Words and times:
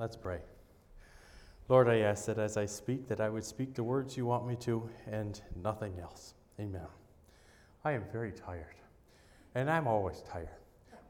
Let's 0.00 0.16
pray. 0.16 0.38
Lord, 1.68 1.86
I 1.86 1.98
ask 1.98 2.24
that 2.24 2.38
as 2.38 2.56
I 2.56 2.64
speak, 2.64 3.06
that 3.08 3.20
I 3.20 3.28
would 3.28 3.44
speak 3.44 3.74
the 3.74 3.82
words 3.82 4.16
you 4.16 4.24
want 4.24 4.46
me 4.46 4.56
to 4.60 4.88
and 5.06 5.38
nothing 5.62 5.92
else. 6.00 6.32
Amen. 6.58 6.86
I 7.84 7.92
am 7.92 8.04
very 8.10 8.32
tired, 8.32 8.76
and 9.54 9.68
I'm 9.68 9.86
always 9.86 10.22
tired. 10.22 10.48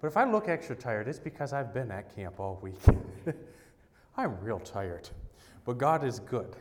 But 0.01 0.09
if 0.09 0.17
I 0.17 0.29
look 0.29 0.49
extra 0.49 0.75
tired, 0.75 1.07
it's 1.07 1.21
because 1.21 1.53
I've 1.53 1.73
been 1.73 1.93
at 1.93 2.13
camp 2.17 2.41
all 2.41 2.59
week. 2.63 2.81
I'm 4.17 4.37
real 4.41 4.59
tired. 4.59 5.09
But 5.65 5.79
God 5.79 6.03
is 6.03 6.19
good. 6.19 6.57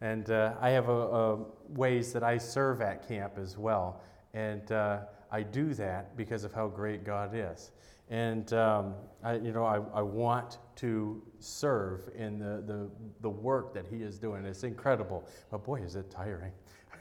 And 0.00 0.30
uh, 0.30 0.54
I 0.62 0.70
have 0.70 0.88
a, 0.88 0.92
a 0.92 1.38
ways 1.68 2.14
that 2.14 2.22
I 2.22 2.38
serve 2.38 2.80
at 2.80 3.06
camp 3.06 3.34
as 3.36 3.58
well. 3.58 4.00
And 4.32 4.72
uh, 4.72 5.00
I 5.30 5.42
do 5.42 5.74
that 5.74 6.16
because 6.16 6.44
of 6.44 6.54
how 6.54 6.68
great 6.68 7.04
God 7.04 7.32
is. 7.34 7.72
And, 8.08 8.50
um, 8.54 8.94
I, 9.22 9.34
you 9.34 9.52
know, 9.52 9.66
I, 9.66 9.82
I 9.92 10.00
want 10.00 10.56
to 10.78 11.22
serve 11.40 12.08
in 12.16 12.38
the, 12.38 12.62
the, 12.66 12.88
the 13.20 13.30
work 13.30 13.74
that 13.74 13.86
He 13.90 14.02
is 14.02 14.18
doing. 14.18 14.44
It's 14.44 14.62
incredible. 14.62 15.24
But 15.50 15.64
boy, 15.64 15.82
is 15.82 15.96
it 15.96 16.10
tiring. 16.10 16.52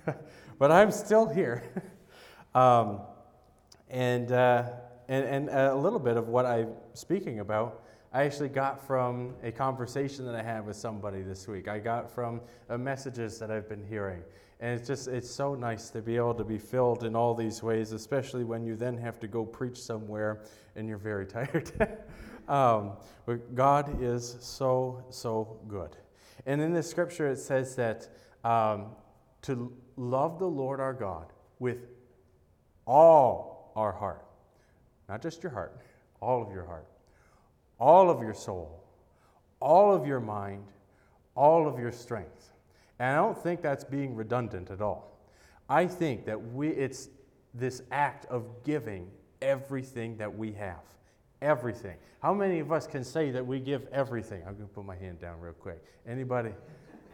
but 0.59 0.71
I'm 0.71 0.91
still 0.91 1.27
here. 1.27 1.63
um, 2.55 3.01
and, 3.89 4.31
uh, 4.31 4.63
and, 5.07 5.25
and 5.25 5.49
a 5.49 5.75
little 5.75 5.99
bit 5.99 6.17
of 6.17 6.27
what 6.27 6.45
I'm 6.45 6.69
speaking 6.93 7.39
about, 7.39 7.83
I 8.13 8.23
actually 8.23 8.49
got 8.49 8.85
from 8.85 9.35
a 9.43 9.51
conversation 9.51 10.25
that 10.25 10.35
I 10.35 10.41
had 10.41 10.65
with 10.65 10.75
somebody 10.75 11.21
this 11.21 11.47
week. 11.47 11.67
I 11.67 11.77
got 11.77 12.09
from 12.09 12.41
uh, 12.69 12.77
messages 12.77 13.37
that 13.39 13.51
I've 13.51 13.69
been 13.69 13.85
hearing. 13.85 14.23
And 14.59 14.79
it's 14.79 14.87
just, 14.87 15.07
it's 15.07 15.29
so 15.29 15.53
nice 15.53 15.89
to 15.91 16.01
be 16.01 16.17
able 16.17 16.33
to 16.33 16.43
be 16.43 16.57
filled 16.57 17.03
in 17.03 17.15
all 17.15 17.35
these 17.35 17.61
ways, 17.61 17.91
especially 17.91 18.43
when 18.43 18.63
you 18.63 18.75
then 18.75 18.97
have 18.97 19.19
to 19.19 19.27
go 19.27 19.45
preach 19.45 19.79
somewhere 19.79 20.41
and 20.75 20.87
you're 20.87 20.97
very 20.97 21.25
tired. 21.27 21.71
um, 22.47 22.93
but 23.25 23.53
God 23.53 24.01
is 24.01 24.37
so, 24.39 25.03
so 25.09 25.59
good. 25.67 25.95
And 26.45 26.61
in 26.61 26.73
the 26.73 26.81
scripture, 26.81 27.27
it 27.29 27.37
says 27.37 27.75
that 27.75 28.09
um, 28.43 28.87
to 29.43 29.71
love 29.95 30.39
the 30.39 30.47
Lord 30.47 30.79
our 30.79 30.93
God 30.93 31.33
with 31.59 31.87
all 32.85 33.71
our 33.75 33.91
heart, 33.91 34.25
not 35.07 35.21
just 35.21 35.43
your 35.43 35.51
heart, 35.51 35.81
all 36.19 36.41
of 36.41 36.51
your 36.51 36.65
heart, 36.65 36.87
all 37.79 38.09
of 38.09 38.21
your 38.21 38.33
soul, 38.33 38.83
all 39.59 39.93
of 39.93 40.07
your 40.07 40.19
mind, 40.19 40.65
all 41.35 41.67
of 41.67 41.77
your 41.77 41.91
strength. 41.91 42.51
And 42.99 43.09
I 43.09 43.15
don't 43.15 43.37
think 43.37 43.61
that's 43.61 43.83
being 43.83 44.15
redundant 44.15 44.71
at 44.71 44.81
all. 44.81 45.19
I 45.69 45.85
think 45.85 46.25
that 46.25 46.53
we, 46.53 46.69
it's 46.69 47.09
this 47.53 47.81
act 47.91 48.25
of 48.25 48.45
giving 48.63 49.09
everything 49.41 50.17
that 50.17 50.35
we 50.35 50.53
have. 50.53 50.81
Everything. 51.41 51.95
How 52.21 52.33
many 52.33 52.59
of 52.59 52.71
us 52.71 52.87
can 52.87 53.03
say 53.03 53.29
that 53.31 53.45
we 53.45 53.59
give 53.59 53.87
everything? 53.91 54.41
I'm 54.47 54.55
going 54.55 54.67
to 54.67 54.73
put 54.73 54.85
my 54.85 54.95
hand 54.95 55.19
down 55.19 55.39
real 55.39 55.53
quick. 55.53 55.83
Anybody? 56.07 56.51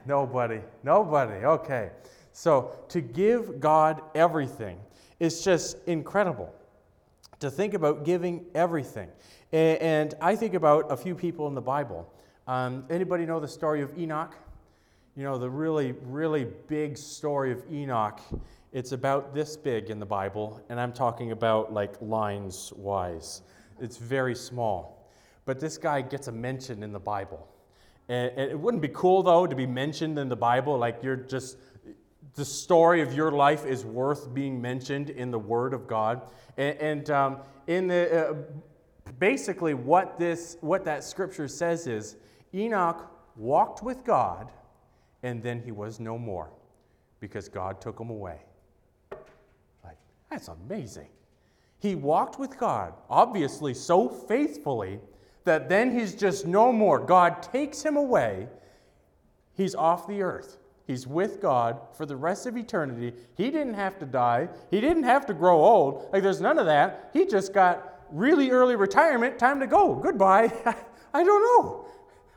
Nobody. 0.05 0.61
Nobody. 0.83 1.45
Okay. 1.45 1.89
So 2.31 2.71
to 2.89 3.01
give 3.01 3.59
God 3.59 4.01
everything 4.15 4.79
is 5.19 5.43
just 5.43 5.77
incredible. 5.87 6.53
To 7.41 7.51
think 7.51 7.73
about 7.73 8.05
giving 8.05 8.45
everything. 8.55 9.09
And 9.51 10.13
I 10.21 10.35
think 10.35 10.53
about 10.53 10.91
a 10.91 10.97
few 10.97 11.15
people 11.15 11.47
in 11.47 11.53
the 11.53 11.61
Bible. 11.61 12.11
Um, 12.47 12.85
anybody 12.89 13.25
know 13.25 13.39
the 13.39 13.47
story 13.47 13.81
of 13.81 13.97
Enoch? 13.97 14.35
You 15.15 15.21
know, 15.21 15.37
the 15.37 15.49
really, 15.49 15.91
really 16.05 16.47
big 16.67 16.97
story 16.97 17.51
of 17.51 17.63
Enoch. 17.71 18.19
It's 18.71 18.93
about 18.93 19.35
this 19.35 19.55
big 19.55 19.91
in 19.91 19.99
the 19.99 20.07
Bible, 20.07 20.59
and 20.69 20.79
I'm 20.79 20.91
talking 20.91 21.31
about 21.31 21.71
like 21.71 22.01
lines 22.01 22.73
wise. 22.75 23.43
It's 23.79 23.97
very 23.97 24.33
small. 24.33 25.07
But 25.45 25.59
this 25.59 25.77
guy 25.77 26.01
gets 26.01 26.29
a 26.29 26.31
mention 26.31 26.81
in 26.81 26.91
the 26.91 26.99
Bible. 26.99 27.47
And, 28.09 28.31
and 28.35 28.49
it 28.49 28.59
wouldn't 28.59 28.81
be 28.81 28.89
cool, 28.89 29.21
though, 29.21 29.45
to 29.45 29.55
be 29.55 29.67
mentioned 29.67 30.17
in 30.17 30.29
the 30.29 30.35
Bible. 30.35 30.79
Like 30.79 31.03
you're 31.03 31.15
just, 31.15 31.57
the 32.33 32.45
story 32.45 33.01
of 33.01 33.13
your 33.13 33.29
life 33.29 33.67
is 33.67 33.85
worth 33.85 34.33
being 34.33 34.59
mentioned 34.59 35.11
in 35.11 35.29
the 35.29 35.37
Word 35.37 35.75
of 35.75 35.85
God. 35.85 36.23
And, 36.57 36.75
and 36.79 37.09
um, 37.11 37.37
in 37.67 37.87
the, 37.87 38.29
uh, 38.29 38.33
basically, 39.19 39.75
what, 39.75 40.17
this, 40.17 40.57
what 40.61 40.83
that 40.85 41.03
scripture 41.03 41.47
says 41.47 41.85
is 41.85 42.15
Enoch 42.51 43.11
walked 43.35 43.83
with 43.83 44.03
God 44.03 44.51
and 45.23 45.41
then 45.41 45.61
he 45.61 45.71
was 45.71 45.99
no 45.99 46.17
more 46.17 46.51
because 47.19 47.47
God 47.47 47.81
took 47.81 47.99
him 47.99 48.09
away. 48.09 48.37
Like, 49.83 49.97
that's 50.29 50.49
amazing. 50.49 51.07
He 51.79 51.95
walked 51.95 52.39
with 52.39 52.57
God, 52.57 52.93
obviously 53.09 53.73
so 53.73 54.07
faithfully 54.07 54.99
that 55.45 55.67
then 55.67 55.97
he's 55.97 56.15
just 56.15 56.45
no 56.45 56.71
more. 56.71 56.99
God 56.99 57.43
takes 57.43 57.81
him 57.81 57.97
away. 57.97 58.47
He's 59.55 59.75
off 59.75 60.07
the 60.07 60.21
earth. 60.21 60.57
He's 60.85 61.07
with 61.07 61.41
God 61.41 61.79
for 61.93 62.05
the 62.05 62.15
rest 62.15 62.45
of 62.45 62.57
eternity. 62.57 63.13
He 63.35 63.49
didn't 63.49 63.75
have 63.75 63.97
to 63.99 64.05
die. 64.05 64.49
He 64.69 64.81
didn't 64.81 65.03
have 65.03 65.25
to 65.27 65.33
grow 65.33 65.57
old. 65.63 66.09
Like, 66.11 66.23
there's 66.23 66.41
none 66.41 66.59
of 66.59 66.65
that. 66.65 67.09
He 67.13 67.25
just 67.25 67.53
got 67.53 68.01
really 68.11 68.51
early 68.51 68.75
retirement. 68.75 69.39
Time 69.39 69.59
to 69.59 69.67
go. 69.67 69.95
Goodbye. 69.95 70.51
I 71.13 71.23
don't 71.23 71.41
know. 71.41 71.82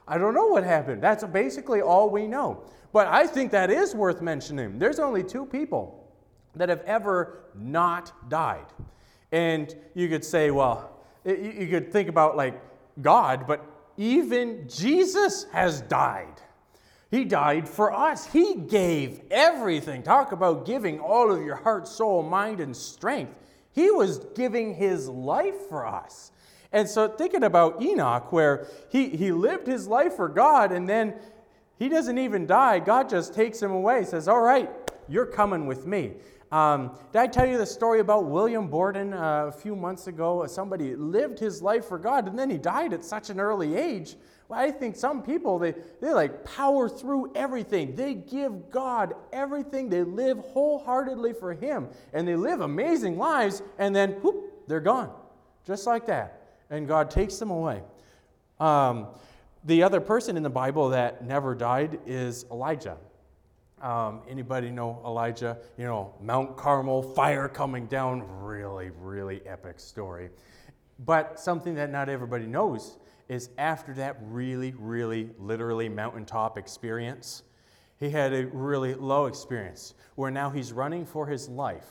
I 0.09 0.19
don't 0.19 0.35
know 0.35 0.47
what 0.47 0.65
happened. 0.65 1.03
That's 1.03 1.25
basically 1.25 1.81
all 1.81 2.11
we 2.11 2.27
know. 2.27 2.63
But 2.93 3.09
I 3.09 3.27
think 3.27 3.51
that 3.53 3.71
is 3.71 3.95
worth 3.95 4.23
mentioning. 4.23 4.79
There's 4.79 4.99
only 4.99 5.23
two 5.23 5.47
people 5.47 6.09
that 6.55 6.69
have 6.69 6.83
ever 6.83 7.45
not 7.55 8.13
died. 8.31 8.67
And 9.33 9.75
you 9.95 10.09
could 10.09 10.25
say, 10.25 10.51
well, 10.51 10.99
you 11.25 11.67
could 11.69 11.93
think 11.93 12.09
about 12.09 12.37
like 12.37 12.61
God, 13.03 13.47
but 13.47 13.65
even 13.97 14.69
Jesus 14.69 15.45
has 15.53 15.81
died. 15.83 16.41
He 17.11 17.25
died 17.25 17.69
for 17.69 17.93
us. 17.93 18.27
He 18.27 18.55
gave 18.55 19.21
everything. 19.31 20.03
Talk 20.03 20.33
about 20.33 20.67
giving 20.67 20.99
all 20.99 21.31
of 21.31 21.45
your 21.45 21.57
heart, 21.57 21.87
soul, 21.87 22.23
mind, 22.23 22.61
and 22.61 22.77
strength. 22.77 23.35
He 23.73 23.91
was 23.91 24.19
giving 24.35 24.75
his 24.75 25.09
life 25.09 25.69
for 25.69 25.87
us. 25.87 26.33
And 26.77 26.87
so, 26.87 27.09
thinking 27.09 27.43
about 27.43 27.81
Enoch, 27.81 28.31
where 28.33 28.67
he, 28.91 29.09
he 29.09 29.33
lived 29.33 29.67
his 29.67 29.89
life 29.89 30.13
for 30.13 30.29
God 30.29 30.73
and 30.73 30.87
then 30.87 31.15
he 31.79 31.89
doesn't 31.89 32.19
even 32.19 32.47
die. 32.47 32.81
God 32.81 33.09
just 33.09 33.33
takes 33.33 33.63
him 33.63 33.71
away, 33.71 34.05
says, 34.05 34.29
All 34.29 34.43
right, 34.43 34.69
you're 35.09 35.25
coming 35.25 35.67
with 35.67 35.87
me. 35.87 36.13
Um, 36.53 36.91
did 37.13 37.19
I 37.19 37.29
tell 37.29 37.47
you 37.47 37.57
the 37.57 37.65
story 37.65 38.01
about 38.01 38.27
William 38.27 38.69
Borden 38.69 39.15
uh, 39.15 39.47
a 39.47 39.53
few 39.53 39.75
months 39.75 40.07
ago? 40.07 40.47
Somebody 40.47 40.95
lived 40.97 41.39
his 41.39 41.63
life 41.63 41.87
for 41.87 41.99
God 41.99 42.29
and 42.29 42.39
then 42.39 42.51
he 42.51 42.59
died 42.59 42.93
at 42.93 43.07
such 43.07 43.31
an 43.31 43.41
early 43.41 43.75
age. 43.75 44.17
Well, 44.49 44.61
I 44.61 44.71
think 44.71 44.97
some 44.97 45.23
people, 45.23 45.59
they, 45.59 45.73
they 46.03 46.13
like 46.13 46.45
power 46.45 46.91
through 46.91 47.33
everything. 47.35 47.97
They 47.97 48.13
give 48.13 48.71
God 48.71 49.15
everything. 49.33 49.89
They 49.89 50.03
live 50.03 50.41
wholeheartedly 50.41 51.33
for 51.41 51.55
Him. 51.55 51.89
And 52.13 52.29
they 52.29 52.37
live 52.37 52.61
amazing 52.61 53.17
lives, 53.17 53.63
and 53.79 53.97
then, 53.97 54.11
whoop, 54.21 54.69
they're 54.69 54.81
gone. 54.81 55.11
Just 55.65 55.87
like 55.87 56.05
that. 56.07 56.36
And 56.71 56.89
God 56.89 57.11
takes 57.11 57.39
them 57.39 57.51
away. 57.51 57.83
Um, 58.59 59.09
the 59.65 59.83
other 59.83 60.01
person 60.01 60.37
in 60.37 60.43
the 60.43 60.51
Bible 60.51 60.91
that 60.91 61.25
never 61.25 61.55
died 61.55 61.99
is 62.07 62.45
Elijah. 62.51 62.97
Um, 63.83 64.23
anybody 64.29 64.71
know 64.71 65.03
Elijah? 65.05 65.59
You 65.77 65.85
know, 65.85 66.15
Mount 66.21 66.57
Carmel, 66.57 67.03
fire 67.03 67.49
coming 67.49 67.87
down, 67.87 68.25
really, 68.43 68.91
really 69.01 69.43
epic 69.47 69.81
story. 69.81 70.31
But 71.05 71.39
something 71.39 71.75
that 71.75 71.91
not 71.91 72.09
everybody 72.09 72.47
knows 72.47 72.97
is 73.29 73.51
after 73.59 73.93
that 73.95 74.17
really, 74.23 74.73
really, 74.79 75.31
literally 75.39 75.89
mountaintop 75.89 76.57
experience, 76.57 77.43
he 77.99 78.11
had 78.11 78.33
a 78.33 78.47
really 78.47 78.95
low 78.95 79.27
experience 79.27 79.95
where 80.15 80.31
now 80.31 80.49
he's 80.51 80.73
running 80.73 81.05
for 81.05 81.27
his 81.27 81.49
life. 81.49 81.87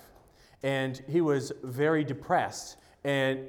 And 0.64 1.02
he 1.08 1.22
was 1.22 1.52
very 1.64 2.04
depressed 2.04 2.78
and 3.04 3.46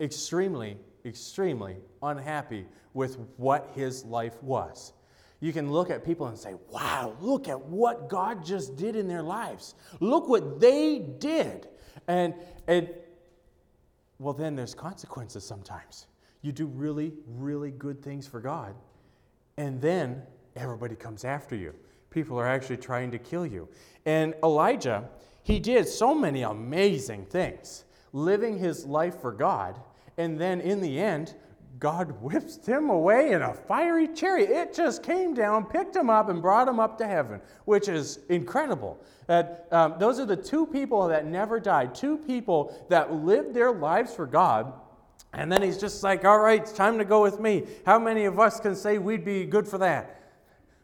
extremely, 0.00 0.78
extremely 1.04 1.76
unhappy 2.02 2.66
with 2.94 3.18
what 3.36 3.70
his 3.74 4.04
life 4.04 4.42
was. 4.42 4.92
You 5.40 5.52
can 5.52 5.72
look 5.72 5.90
at 5.90 6.04
people 6.04 6.26
and 6.26 6.38
say, 6.38 6.54
wow, 6.70 7.16
look 7.20 7.48
at 7.48 7.58
what 7.60 8.08
God 8.08 8.44
just 8.44 8.76
did 8.76 8.94
in 8.94 9.08
their 9.08 9.22
lives. 9.22 9.74
Look 10.00 10.28
what 10.28 10.60
they 10.60 10.98
did. 10.98 11.68
And, 12.08 12.34
and 12.66 12.90
well, 14.18 14.34
then 14.34 14.54
there's 14.54 14.74
consequences 14.74 15.44
sometimes. 15.44 16.06
You 16.42 16.52
do 16.52 16.66
really, 16.66 17.12
really 17.26 17.70
good 17.70 18.02
things 18.02 18.26
for 18.26 18.40
God, 18.40 18.74
and 19.56 19.80
then 19.80 20.22
everybody 20.56 20.94
comes 20.94 21.24
after 21.24 21.54
you. 21.54 21.74
People 22.10 22.38
are 22.38 22.46
actually 22.46 22.78
trying 22.78 23.10
to 23.10 23.18
kill 23.18 23.46
you. 23.46 23.68
And 24.04 24.34
Elijah, 24.42 25.08
he 25.42 25.58
did 25.58 25.86
so 25.86 26.14
many 26.14 26.42
amazing 26.42 27.26
things, 27.26 27.84
living 28.12 28.58
his 28.58 28.84
life 28.84 29.20
for 29.20 29.32
God, 29.32 29.80
and 30.20 30.38
then 30.38 30.60
in 30.60 30.80
the 30.80 31.00
end, 31.00 31.34
God 31.78 32.10
whips 32.20 32.66
him 32.66 32.90
away 32.90 33.32
in 33.32 33.40
a 33.40 33.54
fiery 33.54 34.06
chariot. 34.06 34.50
It 34.50 34.74
just 34.74 35.02
came 35.02 35.32
down, 35.32 35.64
picked 35.64 35.96
him 35.96 36.10
up, 36.10 36.28
and 36.28 36.42
brought 36.42 36.68
him 36.68 36.78
up 36.78 36.98
to 36.98 37.06
heaven, 37.06 37.40
which 37.64 37.88
is 37.88 38.18
incredible. 38.28 39.02
That 39.26 39.66
um, 39.72 39.94
those 39.98 40.20
are 40.20 40.26
the 40.26 40.36
two 40.36 40.66
people 40.66 41.08
that 41.08 41.24
never 41.24 41.58
died, 41.58 41.94
two 41.94 42.18
people 42.18 42.76
that 42.90 43.14
lived 43.14 43.54
their 43.54 43.72
lives 43.72 44.14
for 44.14 44.26
God, 44.26 44.74
And 45.32 45.50
then 45.50 45.62
he's 45.62 45.78
just 45.78 46.02
like, 46.02 46.24
all 46.24 46.38
right, 46.38 46.60
it's 46.60 46.72
time 46.72 46.98
to 46.98 47.04
go 47.04 47.22
with 47.22 47.38
me. 47.38 47.64
How 47.86 47.98
many 47.98 48.24
of 48.24 48.40
us 48.40 48.58
can 48.58 48.74
say 48.74 48.98
we'd 48.98 49.24
be 49.24 49.44
good 49.44 49.68
for 49.68 49.78
that? 49.78 50.20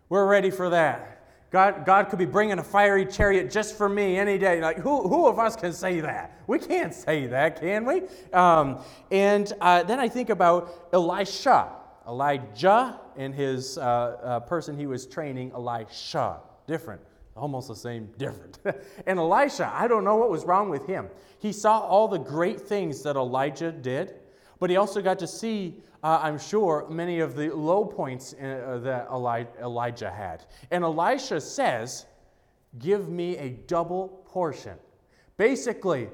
We're 0.09 0.27
ready 0.27 0.51
for 0.51 0.71
that. 0.71 1.16
God, 1.57 1.87
God 1.87 2.11
could 2.11 2.19
be 2.19 2.27
bringing 2.27 2.59
a 2.59 2.63
fiery 2.63 3.07
chariot 3.07 3.51
just 3.51 3.79
for 3.79 3.89
me 3.89 4.19
any 4.19 4.37
day. 4.37 4.61
Like, 4.61 4.77
who, 4.77 5.09
who 5.09 5.27
of 5.27 5.39
us 5.39 5.57
can 5.57 5.73
say 5.73 6.01
that? 6.01 6.39
We 6.47 6.59
can't 6.59 6.93
say 6.93 7.29
that, 7.29 7.59
can 7.59 7.87
we? 7.87 8.03
Um, 8.35 8.83
and 9.11 9.51
uh, 9.63 9.83
then 9.85 9.99
I 9.99 10.07
think 10.07 10.29
about 10.29 10.91
Elisha. 10.93 11.71
Elijah 12.07 13.01
and 13.17 13.35
his 13.35 13.79
uh, 13.79 13.81
uh, 13.81 14.41
person 14.41 14.79
he 14.79 14.87
was 14.87 15.07
training, 15.07 15.51
Elisha. 15.53 16.41
Different. 16.67 17.01
Almost 17.35 17.69
the 17.69 17.75
same, 17.75 18.11
different. 18.19 18.59
and 19.07 19.19
Elisha, 19.19 19.73
I 19.75 19.89
don't 19.89 20.05
know 20.05 20.17
what 20.17 20.29
was 20.29 20.45
wrong 20.45 20.69
with 20.69 20.87
him. 20.87 21.09
He 21.39 21.53
saw 21.53 21.81
all 21.81 22.07
the 22.07 22.19
great 22.19 22.61
things 22.61 23.03
that 23.05 23.17
Elijah 23.17 23.73
did, 23.73 24.17
but 24.59 24.71
he 24.71 24.77
also 24.77 25.03
got 25.03 25.19
to 25.19 25.27
see 25.27 25.83
uh, 26.07 26.21
I'm 26.23 26.39
sure, 26.39 26.87
many 26.89 27.19
of 27.19 27.35
the 27.35 27.53
low 27.53 27.85
points 27.85 28.33
uh, 28.35 28.79
that 28.85 29.09
Elijah 29.11 30.11
had. 30.11 30.45
And 30.71 30.85
Elisha 30.85 31.41
says, 31.41 32.07
Give 32.79 33.09
me 33.09 33.37
a 33.39 33.51
double 33.67 34.23
portion. 34.27 34.77
Basically, 35.37 36.09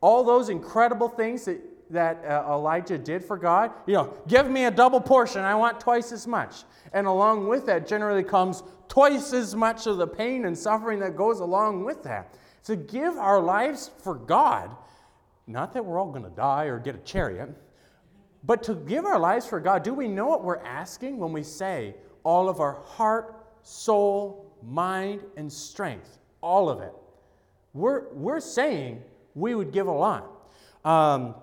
all 0.00 0.24
those 0.24 0.48
incredible 0.48 1.08
things 1.08 1.44
that, 1.44 1.60
that 1.90 2.24
uh, 2.24 2.54
Elijah 2.54 2.98
did 2.98 3.24
for 3.24 3.36
God, 3.36 3.70
you 3.86 3.94
know, 3.94 4.14
give 4.26 4.50
me 4.50 4.64
a 4.64 4.70
double 4.70 5.00
portion. 5.00 5.42
I 5.42 5.54
want 5.54 5.78
twice 5.78 6.10
as 6.10 6.26
much. 6.26 6.64
And 6.92 7.06
along 7.06 7.46
with 7.46 7.66
that, 7.66 7.86
generally 7.86 8.24
comes 8.24 8.64
twice 8.88 9.32
as 9.32 9.54
much 9.54 9.86
of 9.86 9.98
the 9.98 10.08
pain 10.08 10.46
and 10.46 10.58
suffering 10.58 10.98
that 11.00 11.14
goes 11.14 11.38
along 11.38 11.84
with 11.84 12.02
that. 12.02 12.34
To 12.64 12.74
give 12.74 13.16
our 13.16 13.40
lives 13.40 13.92
for 14.02 14.16
God, 14.16 14.74
not 15.46 15.72
that 15.74 15.84
we're 15.84 16.00
all 16.00 16.10
going 16.10 16.24
to 16.24 16.30
die 16.30 16.64
or 16.64 16.80
get 16.80 16.96
a 16.96 16.98
chariot 16.98 17.54
but 18.46 18.62
to 18.64 18.74
give 18.74 19.04
our 19.04 19.18
lives 19.18 19.46
for 19.46 19.58
God, 19.58 19.82
do 19.82 19.92
we 19.92 20.06
know 20.06 20.26
what 20.26 20.44
we're 20.44 20.62
asking 20.62 21.18
when 21.18 21.32
we 21.32 21.42
say 21.42 21.94
all 22.22 22.48
of 22.48 22.60
our 22.60 22.80
heart, 22.84 23.46
soul, 23.62 24.54
mind, 24.62 25.22
and 25.36 25.52
strength? 25.52 26.18
All 26.40 26.68
of 26.68 26.80
it. 26.80 26.92
We're, 27.74 28.12
we're 28.12 28.40
saying 28.40 29.02
we 29.34 29.54
would 29.54 29.72
give 29.72 29.88
a 29.88 29.92
lot. 29.92 30.30
Um, 30.84 31.34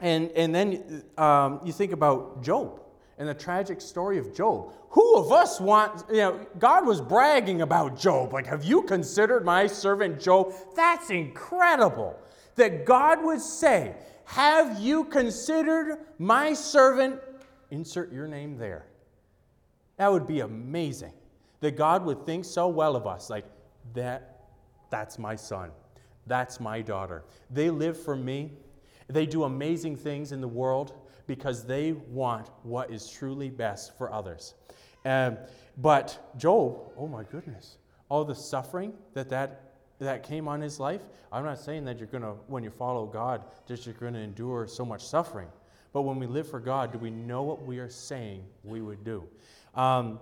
and, 0.00 0.30
and 0.32 0.54
then 0.54 1.02
um, 1.16 1.60
you 1.64 1.72
think 1.72 1.92
about 1.92 2.42
Job 2.42 2.80
and 3.18 3.28
the 3.28 3.34
tragic 3.34 3.80
story 3.80 4.18
of 4.18 4.34
Job. 4.34 4.72
Who 4.90 5.16
of 5.16 5.32
us 5.32 5.60
want, 5.60 6.04
you 6.10 6.16
know, 6.16 6.46
God 6.58 6.86
was 6.86 7.00
bragging 7.00 7.62
about 7.62 7.98
Job. 7.98 8.32
Like, 8.32 8.46
have 8.46 8.64
you 8.64 8.82
considered 8.82 9.44
my 9.44 9.66
servant 9.66 10.20
Job? 10.20 10.52
That's 10.74 11.08
incredible 11.08 12.18
that 12.56 12.84
God 12.84 13.24
would 13.24 13.40
say, 13.40 13.94
have 14.24 14.80
you 14.80 15.04
considered 15.04 15.98
my 16.18 16.54
servant? 16.54 17.20
Insert 17.70 18.12
your 18.12 18.26
name 18.26 18.56
there. 18.56 18.86
That 19.96 20.12
would 20.12 20.26
be 20.26 20.40
amazing. 20.40 21.12
That 21.60 21.76
God 21.76 22.04
would 22.04 22.26
think 22.26 22.44
so 22.44 22.68
well 22.68 22.96
of 22.96 23.06
us. 23.06 23.30
Like, 23.30 23.44
that, 23.94 24.46
that's 24.90 25.18
my 25.18 25.36
son. 25.36 25.70
That's 26.26 26.60
my 26.60 26.82
daughter. 26.82 27.24
They 27.50 27.70
live 27.70 28.00
for 28.00 28.16
me. 28.16 28.52
They 29.08 29.26
do 29.26 29.44
amazing 29.44 29.96
things 29.96 30.32
in 30.32 30.40
the 30.40 30.48
world 30.48 30.94
because 31.26 31.64
they 31.64 31.92
want 31.92 32.48
what 32.62 32.90
is 32.90 33.08
truly 33.08 33.50
best 33.50 33.96
for 33.96 34.12
others. 34.12 34.54
Um, 35.04 35.38
but 35.78 36.32
Job, 36.36 36.92
oh 36.96 37.08
my 37.08 37.24
goodness, 37.24 37.78
all 38.08 38.24
the 38.24 38.34
suffering 38.34 38.92
that 39.14 39.28
that 39.30 39.71
that 40.02 40.22
came 40.22 40.48
on 40.48 40.60
his 40.60 40.78
life. 40.80 41.02
I'm 41.30 41.44
not 41.44 41.58
saying 41.58 41.84
that 41.86 41.98
you're 41.98 42.08
going 42.08 42.22
to, 42.22 42.34
when 42.46 42.62
you 42.62 42.70
follow 42.70 43.06
God, 43.06 43.42
just 43.66 43.86
you're 43.86 43.94
going 43.94 44.14
to 44.14 44.20
endure 44.20 44.66
so 44.66 44.84
much 44.84 45.04
suffering. 45.04 45.48
But 45.92 46.02
when 46.02 46.18
we 46.18 46.26
live 46.26 46.48
for 46.48 46.60
God, 46.60 46.92
do 46.92 46.98
we 46.98 47.10
know 47.10 47.42
what 47.42 47.64
we 47.64 47.78
are 47.78 47.88
saying 47.88 48.44
we 48.64 48.80
would 48.80 49.04
do? 49.04 49.24
Um, 49.74 50.18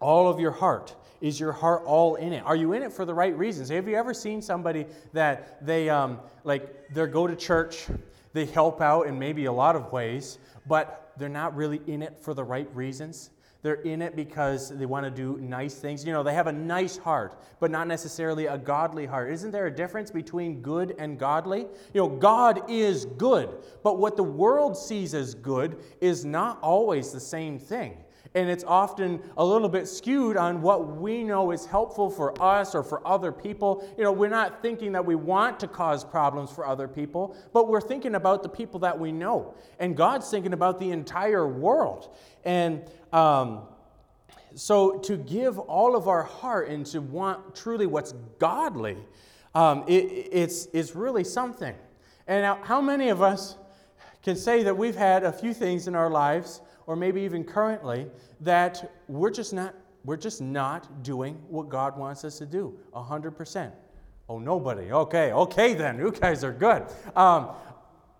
all 0.00 0.28
of 0.28 0.40
your 0.40 0.50
heart. 0.50 0.94
Is 1.20 1.40
your 1.40 1.52
heart 1.52 1.84
all 1.86 2.16
in 2.16 2.32
it? 2.34 2.44
Are 2.44 2.56
you 2.56 2.74
in 2.74 2.82
it 2.82 2.92
for 2.92 3.06
the 3.06 3.14
right 3.14 3.36
reasons? 3.36 3.70
Have 3.70 3.88
you 3.88 3.96
ever 3.96 4.12
seen 4.12 4.42
somebody 4.42 4.84
that 5.14 5.64
they, 5.64 5.88
um, 5.88 6.20
like, 6.42 6.92
they 6.92 7.06
go 7.06 7.26
to 7.26 7.34
church, 7.34 7.86
they 8.34 8.44
help 8.44 8.82
out 8.82 9.06
in 9.06 9.18
maybe 9.18 9.46
a 9.46 9.52
lot 9.52 9.76
of 9.76 9.92
ways, 9.92 10.38
but 10.66 11.12
they're 11.16 11.28
not 11.30 11.56
really 11.56 11.80
in 11.86 12.02
it 12.02 12.18
for 12.18 12.34
the 12.34 12.44
right 12.44 12.68
reasons? 12.74 13.30
They're 13.64 13.76
in 13.76 14.02
it 14.02 14.14
because 14.14 14.68
they 14.68 14.84
want 14.84 15.04
to 15.06 15.10
do 15.10 15.38
nice 15.40 15.76
things. 15.76 16.04
You 16.04 16.12
know, 16.12 16.22
they 16.22 16.34
have 16.34 16.48
a 16.48 16.52
nice 16.52 16.98
heart, 16.98 17.40
but 17.60 17.70
not 17.70 17.88
necessarily 17.88 18.44
a 18.44 18.58
godly 18.58 19.06
heart. 19.06 19.32
Isn't 19.32 19.52
there 19.52 19.66
a 19.66 19.74
difference 19.74 20.10
between 20.10 20.60
good 20.60 20.94
and 20.98 21.18
godly? 21.18 21.60
You 21.94 22.02
know, 22.02 22.08
God 22.10 22.70
is 22.70 23.06
good, 23.06 23.48
but 23.82 23.98
what 23.98 24.18
the 24.18 24.22
world 24.22 24.76
sees 24.76 25.14
as 25.14 25.34
good 25.34 25.78
is 26.02 26.26
not 26.26 26.60
always 26.60 27.10
the 27.10 27.20
same 27.20 27.58
thing 27.58 28.03
and 28.34 28.50
it's 28.50 28.64
often 28.64 29.22
a 29.36 29.44
little 29.44 29.68
bit 29.68 29.86
skewed 29.86 30.36
on 30.36 30.60
what 30.60 30.96
we 30.96 31.22
know 31.22 31.52
is 31.52 31.66
helpful 31.66 32.10
for 32.10 32.40
us 32.42 32.74
or 32.74 32.82
for 32.82 33.06
other 33.06 33.30
people. 33.30 33.88
You 33.96 34.02
know, 34.02 34.10
we're 34.10 34.28
not 34.28 34.60
thinking 34.60 34.92
that 34.92 35.06
we 35.06 35.14
want 35.14 35.60
to 35.60 35.68
cause 35.68 36.04
problems 36.04 36.50
for 36.50 36.66
other 36.66 36.88
people, 36.88 37.36
but 37.52 37.68
we're 37.68 37.80
thinking 37.80 38.16
about 38.16 38.42
the 38.42 38.48
people 38.48 38.80
that 38.80 38.98
we 38.98 39.12
know. 39.12 39.54
And 39.78 39.96
God's 39.96 40.28
thinking 40.28 40.52
about 40.52 40.80
the 40.80 40.90
entire 40.90 41.46
world. 41.46 42.12
And 42.44 42.82
um, 43.12 43.62
so 44.56 44.98
to 44.98 45.16
give 45.16 45.60
all 45.60 45.94
of 45.94 46.08
our 46.08 46.24
heart 46.24 46.68
and 46.68 46.84
to 46.86 47.00
want 47.00 47.54
truly 47.54 47.86
what's 47.86 48.12
godly, 48.40 48.96
um, 49.54 49.84
it, 49.86 50.28
it's, 50.32 50.66
it's 50.72 50.96
really 50.96 51.22
something. 51.22 51.74
And 52.26 52.58
how 52.64 52.80
many 52.80 53.10
of 53.10 53.22
us 53.22 53.56
can 54.24 54.34
say 54.34 54.64
that 54.64 54.76
we've 54.76 54.96
had 54.96 55.22
a 55.22 55.32
few 55.32 55.54
things 55.54 55.86
in 55.86 55.94
our 55.94 56.10
lives 56.10 56.62
or 56.86 56.96
maybe 56.96 57.20
even 57.22 57.44
currently, 57.44 58.06
that 58.40 58.92
we're 59.08 59.30
just 59.30 59.52
not, 59.52 59.74
we're 60.04 60.16
just 60.16 60.40
not 60.40 61.02
doing 61.02 61.34
what 61.48 61.68
God 61.68 61.98
wants 61.98 62.24
us 62.24 62.38
to 62.38 62.46
do 62.46 62.76
100%. 62.94 63.72
Oh, 64.28 64.38
nobody. 64.38 64.90
Okay, 64.90 65.32
okay 65.32 65.74
then. 65.74 65.98
You 65.98 66.10
guys 66.10 66.44
are 66.44 66.52
good. 66.52 66.84
Um, 67.14 67.50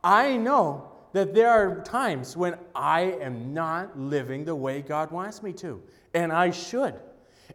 I 0.03 0.37
know 0.37 0.91
that 1.13 1.33
there 1.33 1.49
are 1.49 1.83
times 1.83 2.37
when 2.37 2.57
I 2.75 3.03
am 3.21 3.55
not 3.55 3.99
living 3.99 4.45
the 4.45 4.55
way 4.55 4.83
God 4.83 5.11
wants 5.11 5.43
me 5.43 5.53
to, 5.55 5.83
and 6.13 6.33
I 6.33 6.51
should. 6.51 6.95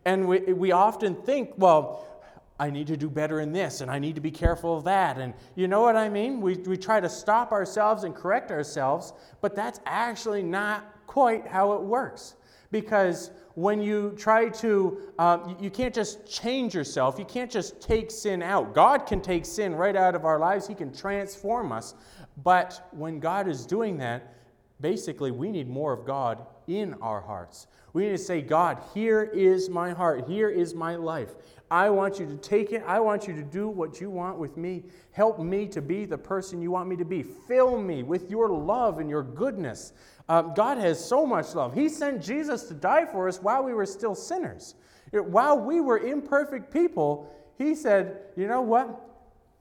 And 0.06 0.28
we, 0.28 0.40
we 0.40 0.72
often 0.72 1.16
think, 1.16 1.52
well, 1.58 2.19
I 2.60 2.70
need 2.70 2.88
to 2.88 2.98
do 2.98 3.10
better 3.10 3.40
in 3.40 3.54
this, 3.54 3.80
and 3.82 3.90
I 3.90 4.00
need 4.00 4.16
to 4.16 4.22
be 4.22 4.32
careful 4.32 4.78
of 4.78 4.84
that. 4.84 5.18
And 5.18 5.34
you 5.56 5.68
know 5.68 5.82
what 5.82 5.96
I 5.96 6.10
mean? 6.10 6.42
We, 6.42 6.56
we 6.56 6.76
try 6.76 7.00
to 7.00 7.10
stop 7.10 7.54
ourselves 7.54 8.04
and 8.04 8.14
correct 8.14 8.52
ourselves, 8.52 9.14
but 9.40 9.56
that's 9.56 9.80
actually 9.86 10.44
not 10.44 10.94
quite 11.08 11.48
how 11.48 11.72
it 11.74 11.82
works. 11.82 12.36
Because 12.72 13.32
when 13.56 13.82
you 13.82 14.14
try 14.18 14.50
to, 14.50 15.00
um, 15.18 15.58
you 15.60 15.70
can't 15.70 15.96
just 15.96 16.30
change 16.30 16.76
yourself, 16.76 17.18
you 17.18 17.26
can't 17.26 17.50
just 17.50 17.82
take 17.82 18.12
sin 18.12 18.44
out. 18.44 18.76
God 18.76 19.06
can 19.08 19.22
take 19.22 19.46
sin 19.46 19.74
right 19.74 19.96
out 19.96 20.14
of 20.14 20.26
our 20.26 20.38
lives, 20.38 20.68
He 20.68 20.76
can 20.76 20.94
transform 20.94 21.72
us. 21.72 21.96
But 22.44 22.88
when 22.92 23.20
God 23.20 23.48
is 23.48 23.66
doing 23.66 23.98
that, 23.98 24.36
basically, 24.82 25.32
we 25.32 25.50
need 25.50 25.70
more 25.70 25.94
of 25.94 26.06
God 26.06 26.46
in 26.70 26.94
our 27.02 27.20
hearts. 27.20 27.68
We 27.94 28.04
need 28.04 28.12
to 28.12 28.18
say, 28.18 28.42
God, 28.42 28.80
here 28.94 29.24
is 29.24 29.70
my 29.70 29.92
heart, 29.92 30.28
here 30.28 30.50
is 30.50 30.76
my 30.76 30.96
life. 30.96 31.34
I 31.72 31.90
want 31.90 32.20
you 32.20 32.26
to 32.26 32.38
take 32.38 32.72
it. 32.72 32.84
I 32.88 33.00
want 33.00 33.28
you 33.28 33.34
to 33.36 33.44
do 33.44 33.68
what 33.68 34.02
you 34.02 34.10
want 34.10 34.38
with 34.40 34.58
me. 34.58 34.84
Help 35.12 35.40
me 35.40 35.68
to 35.68 35.82
be 35.82 36.06
the 36.06 36.18
person 36.18 36.62
you 36.62 36.72
want 36.72 36.90
me 36.90 36.96
to 36.96 37.06
be. 37.06 37.22
Fill 37.22 37.80
me 37.80 38.02
with 38.02 38.30
your 38.30 38.50
love 38.50 39.00
and 39.00 39.10
your 39.10 39.22
goodness. 39.22 39.94
Um, 40.30 40.54
God 40.56 40.78
has 40.80 41.04
so 41.04 41.26
much 41.26 41.54
love. 41.54 41.74
He 41.74 41.88
sent 41.90 42.24
Jesus 42.24 42.64
to 42.64 42.74
die 42.74 43.06
for 43.06 43.28
us 43.28 43.42
while 43.42 43.64
we 43.64 43.74
were 43.74 43.86
still 43.86 44.16
sinners. 44.16 44.76
While 45.12 45.60
we 45.60 45.80
were 45.82 46.00
imperfect 46.00 46.72
people, 46.72 47.32
He 47.58 47.76
said, 47.76 48.22
You 48.36 48.48
know 48.48 48.62
what? 48.62 49.09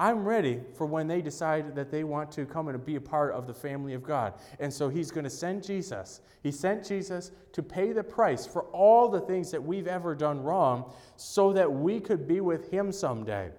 I'm 0.00 0.24
ready 0.24 0.60
for 0.74 0.86
when 0.86 1.08
they 1.08 1.20
decide 1.20 1.74
that 1.74 1.90
they 1.90 2.04
want 2.04 2.30
to 2.32 2.46
come 2.46 2.68
and 2.68 2.84
be 2.84 2.94
a 2.94 3.00
part 3.00 3.34
of 3.34 3.48
the 3.48 3.54
family 3.54 3.94
of 3.94 4.04
God. 4.04 4.34
And 4.60 4.72
so 4.72 4.88
He's 4.88 5.10
going 5.10 5.24
to 5.24 5.30
send 5.30 5.64
Jesus. 5.64 6.20
He 6.42 6.52
sent 6.52 6.86
Jesus 6.86 7.32
to 7.52 7.62
pay 7.64 7.92
the 7.92 8.04
price 8.04 8.46
for 8.46 8.62
all 8.66 9.08
the 9.08 9.20
things 9.20 9.50
that 9.50 9.62
we've 9.62 9.88
ever 9.88 10.14
done 10.14 10.40
wrong 10.40 10.92
so 11.16 11.52
that 11.52 11.70
we 11.70 11.98
could 11.98 12.28
be 12.28 12.40
with 12.40 12.70
Him 12.70 12.92
someday. 12.92 13.50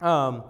Um, 0.00 0.44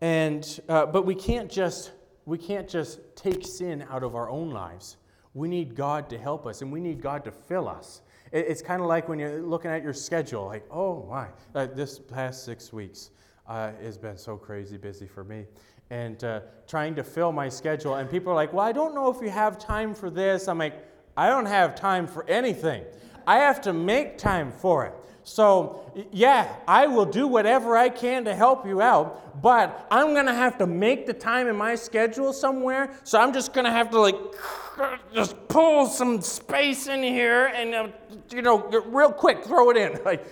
and, 0.00 0.60
uh, 0.68 0.86
but 0.86 1.06
we 1.06 1.14
can't 1.14 1.50
just 1.50 1.92
we 2.24 2.36
can't 2.36 2.68
just 2.68 3.00
take 3.16 3.46
sin 3.46 3.86
out 3.88 4.02
of 4.02 4.14
our 4.14 4.28
own 4.28 4.50
lives. 4.50 4.98
We 5.32 5.48
need 5.48 5.74
God 5.74 6.10
to 6.10 6.18
help 6.18 6.46
us 6.46 6.60
and 6.60 6.70
we 6.70 6.78
need 6.78 7.00
God 7.00 7.24
to 7.24 7.32
fill 7.32 7.66
us. 7.66 8.02
It's 8.32 8.60
kind 8.60 8.82
of 8.82 8.86
like 8.86 9.08
when 9.08 9.18
you're 9.18 9.40
looking 9.40 9.70
at 9.70 9.82
your 9.82 9.94
schedule, 9.94 10.44
like, 10.44 10.66
oh 10.70 11.06
my, 11.08 11.28
this 11.68 11.98
past 11.98 12.44
six 12.44 12.70
weeks 12.70 13.12
uh, 13.48 13.72
has 13.82 13.98
been 13.98 14.16
so 14.16 14.36
crazy 14.36 14.76
busy 14.76 15.06
for 15.06 15.24
me. 15.24 15.46
And 15.90 16.22
uh, 16.22 16.40
trying 16.66 16.94
to 16.96 17.02
fill 17.02 17.32
my 17.32 17.48
schedule, 17.48 17.94
and 17.94 18.10
people 18.10 18.30
are 18.30 18.36
like, 18.36 18.52
well, 18.52 18.66
I 18.66 18.72
don't 18.72 18.94
know 18.94 19.10
if 19.10 19.22
you 19.22 19.30
have 19.30 19.58
time 19.58 19.94
for 19.94 20.10
this. 20.10 20.46
I'm 20.46 20.58
like, 20.58 20.74
I 21.16 21.28
don't 21.28 21.46
have 21.46 21.74
time 21.74 22.06
for 22.06 22.28
anything. 22.28 22.84
I 23.26 23.38
have 23.38 23.60
to 23.62 23.72
make 23.72 24.18
time 24.18 24.52
for 24.52 24.86
it. 24.86 24.94
so, 25.24 25.92
yeah, 26.12 26.56
I 26.66 26.86
will 26.86 27.04
do 27.04 27.26
whatever 27.26 27.76
I 27.76 27.88
can 27.88 28.24
to 28.24 28.34
help 28.34 28.66
you 28.66 28.80
out, 28.80 29.42
but 29.42 29.86
I'm 29.90 30.14
going 30.14 30.26
to 30.26 30.34
have 30.34 30.56
to 30.58 30.66
make 30.66 31.06
the 31.06 31.12
time 31.12 31.48
in 31.48 31.56
my 31.56 31.74
schedule 31.74 32.32
somewhere. 32.32 32.94
So 33.04 33.20
I'm 33.20 33.32
just 33.32 33.52
going 33.52 33.64
to 33.64 33.70
have 33.70 33.90
to, 33.90 34.00
like, 34.00 34.16
just 35.14 35.36
pull 35.48 35.86
some 35.86 36.22
space 36.22 36.86
in 36.86 37.02
here 37.02 37.46
and, 37.46 37.74
uh, 37.74 37.88
you 38.30 38.42
know, 38.42 38.66
real 38.86 39.12
quick, 39.12 39.44
throw 39.44 39.70
it 39.70 39.76
in. 39.76 39.98
Like, 40.04 40.24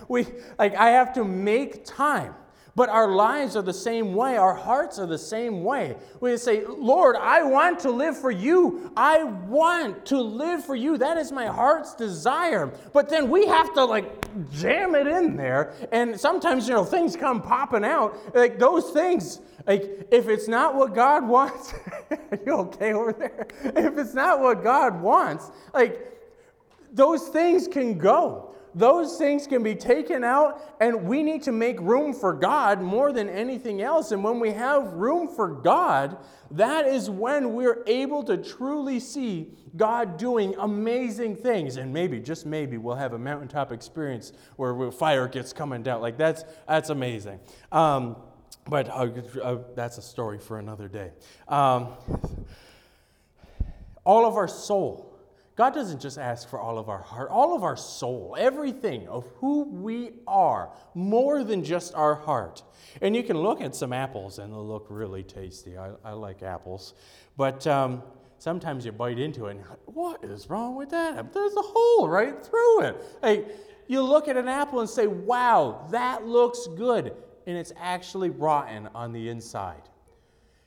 we, 0.08 0.26
like, 0.58 0.74
I 0.74 0.90
have 0.90 1.14
to 1.14 1.24
make 1.24 1.84
time. 1.84 2.34
But 2.74 2.88
our 2.88 3.08
lives 3.08 3.54
are 3.54 3.62
the 3.62 3.74
same 3.74 4.14
way. 4.14 4.38
Our 4.38 4.54
hearts 4.54 4.98
are 4.98 5.06
the 5.06 5.18
same 5.18 5.62
way. 5.62 5.94
We 6.20 6.36
say, 6.38 6.64
Lord, 6.64 7.16
I 7.16 7.42
want 7.42 7.78
to 7.80 7.90
live 7.90 8.16
for 8.16 8.30
you. 8.30 8.90
I 8.96 9.24
want 9.24 10.06
to 10.06 10.20
live 10.20 10.64
for 10.64 10.74
you. 10.74 10.96
That 10.96 11.18
is 11.18 11.32
my 11.32 11.46
heart's 11.46 11.94
desire. 11.94 12.72
But 12.94 13.10
then 13.10 13.28
we 13.28 13.46
have 13.46 13.74
to 13.74 13.84
like 13.84 14.24
jam 14.50 14.94
it 14.94 15.06
in 15.06 15.36
there. 15.36 15.74
And 15.92 16.18
sometimes, 16.18 16.66
you 16.66 16.72
know, 16.72 16.84
things 16.84 17.14
come 17.14 17.42
popping 17.42 17.84
out. 17.84 18.34
Like 18.34 18.58
those 18.58 18.90
things, 18.90 19.40
like 19.66 20.08
if 20.10 20.28
it's 20.28 20.48
not 20.48 20.74
what 20.74 20.94
God 20.94 21.28
wants, 21.28 21.74
are 22.10 22.38
you 22.46 22.52
okay 22.52 22.94
over 22.94 23.12
there? 23.12 23.48
If 23.64 23.98
it's 23.98 24.14
not 24.14 24.40
what 24.40 24.64
God 24.64 24.98
wants, 24.98 25.50
like 25.74 26.08
those 26.90 27.28
things 27.28 27.68
can 27.68 27.98
go 27.98 28.51
those 28.74 29.18
things 29.18 29.46
can 29.46 29.62
be 29.62 29.74
taken 29.74 30.24
out, 30.24 30.76
and 30.80 31.04
we 31.04 31.22
need 31.22 31.42
to 31.42 31.52
make 31.52 31.78
room 31.80 32.14
for 32.14 32.32
God 32.32 32.80
more 32.80 33.12
than 33.12 33.28
anything 33.28 33.82
else. 33.82 34.12
And 34.12 34.24
when 34.24 34.40
we 34.40 34.50
have 34.52 34.94
room 34.94 35.28
for 35.28 35.48
God, 35.48 36.16
that 36.52 36.86
is 36.86 37.10
when 37.10 37.54
we're 37.54 37.82
able 37.86 38.22
to 38.24 38.36
truly 38.36 39.00
see 39.00 39.52
God 39.76 40.16
doing 40.16 40.54
amazing 40.58 41.36
things. 41.36 41.76
And 41.76 41.92
maybe, 41.92 42.20
just 42.20 42.46
maybe, 42.46 42.78
we'll 42.78 42.96
have 42.96 43.12
a 43.12 43.18
mountaintop 43.18 43.72
experience 43.72 44.32
where 44.56 44.90
fire 44.90 45.28
gets 45.28 45.52
coming 45.52 45.82
down. 45.82 46.00
Like, 46.00 46.16
that's, 46.16 46.44
that's 46.66 46.90
amazing. 46.90 47.40
Um, 47.70 48.16
but 48.68 48.88
uh, 48.88 49.08
uh, 49.42 49.58
that's 49.74 49.98
a 49.98 50.02
story 50.02 50.38
for 50.38 50.58
another 50.58 50.88
day. 50.88 51.10
Um, 51.48 51.88
all 54.04 54.26
of 54.26 54.36
our 54.36 54.48
soul 54.48 55.11
God 55.54 55.74
doesn't 55.74 56.00
just 56.00 56.16
ask 56.16 56.48
for 56.48 56.58
all 56.58 56.78
of 56.78 56.88
our 56.88 57.02
heart, 57.02 57.28
all 57.30 57.54
of 57.54 57.62
our 57.62 57.76
soul, 57.76 58.34
everything 58.38 59.06
of 59.08 59.26
who 59.36 59.64
we 59.64 60.12
are, 60.26 60.70
more 60.94 61.44
than 61.44 61.62
just 61.62 61.94
our 61.94 62.14
heart. 62.14 62.62
And 63.02 63.14
you 63.14 63.22
can 63.22 63.36
look 63.36 63.60
at 63.60 63.74
some 63.74 63.92
apples 63.92 64.38
and 64.38 64.52
they'll 64.52 64.66
look 64.66 64.86
really 64.88 65.22
tasty. 65.22 65.76
I, 65.76 65.90
I 66.04 66.12
like 66.12 66.42
apples. 66.42 66.94
But 67.36 67.66
um, 67.66 68.02
sometimes 68.38 68.86
you 68.86 68.92
bite 68.92 69.18
into 69.18 69.46
it 69.46 69.52
and 69.52 69.60
you're 69.60 69.68
like, 69.68 69.78
what 69.84 70.24
is 70.24 70.48
wrong 70.48 70.74
with 70.74 70.90
that? 70.90 71.32
There's 71.34 71.54
a 71.54 71.62
hole 71.62 72.08
right 72.08 72.42
through 72.44 72.82
it. 72.82 73.04
Hey, 73.20 73.44
you 73.88 74.02
look 74.02 74.28
at 74.28 74.38
an 74.38 74.48
apple 74.48 74.80
and 74.80 74.88
say, 74.88 75.06
wow, 75.06 75.86
that 75.90 76.26
looks 76.26 76.66
good. 76.76 77.12
And 77.46 77.58
it's 77.58 77.72
actually 77.78 78.30
rotten 78.30 78.88
on 78.94 79.12
the 79.12 79.28
inside. 79.28 79.82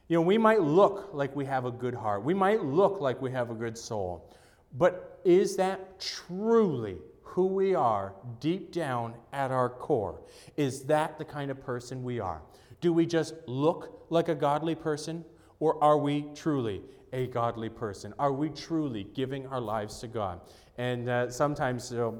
You 0.09 0.17
know, 0.17 0.21
we 0.21 0.37
might 0.37 0.61
look 0.61 1.09
like 1.13 1.35
we 1.35 1.45
have 1.45 1.65
a 1.65 1.71
good 1.71 1.95
heart. 1.95 2.23
We 2.23 2.35
might 2.35 2.63
look 2.63 3.01
like 3.01 3.19
we 3.21 3.31
have 3.31 3.49
a 3.49 3.55
good 3.55 3.75
soul. 3.75 4.31
But 4.77 5.19
is 5.23 5.55
that 5.55 5.99
truly 5.99 6.97
who 7.21 7.47
we 7.47 7.75
are 7.75 8.13
deep 8.39 8.71
down 8.71 9.13
at 9.33 9.51
our 9.51 9.69
core? 9.69 10.21
Is 10.55 10.83
that 10.83 11.17
the 11.17 11.25
kind 11.25 11.51
of 11.51 11.61
person 11.61 12.03
we 12.03 12.19
are? 12.19 12.41
Do 12.81 12.93
we 12.93 13.05
just 13.05 13.33
look 13.47 14.05
like 14.09 14.29
a 14.29 14.35
godly 14.35 14.75
person, 14.75 15.25
or 15.59 15.81
are 15.83 15.97
we 15.97 16.27
truly 16.35 16.81
a 17.13 17.27
godly 17.27 17.69
person? 17.69 18.13
Are 18.19 18.31
we 18.31 18.49
truly 18.49 19.07
giving 19.13 19.47
our 19.47 19.61
lives 19.61 19.99
to 19.99 20.07
God? 20.07 20.41
And 20.77 21.09
uh, 21.09 21.29
sometimes 21.29 21.91
you 21.91 21.97
know, 21.97 22.19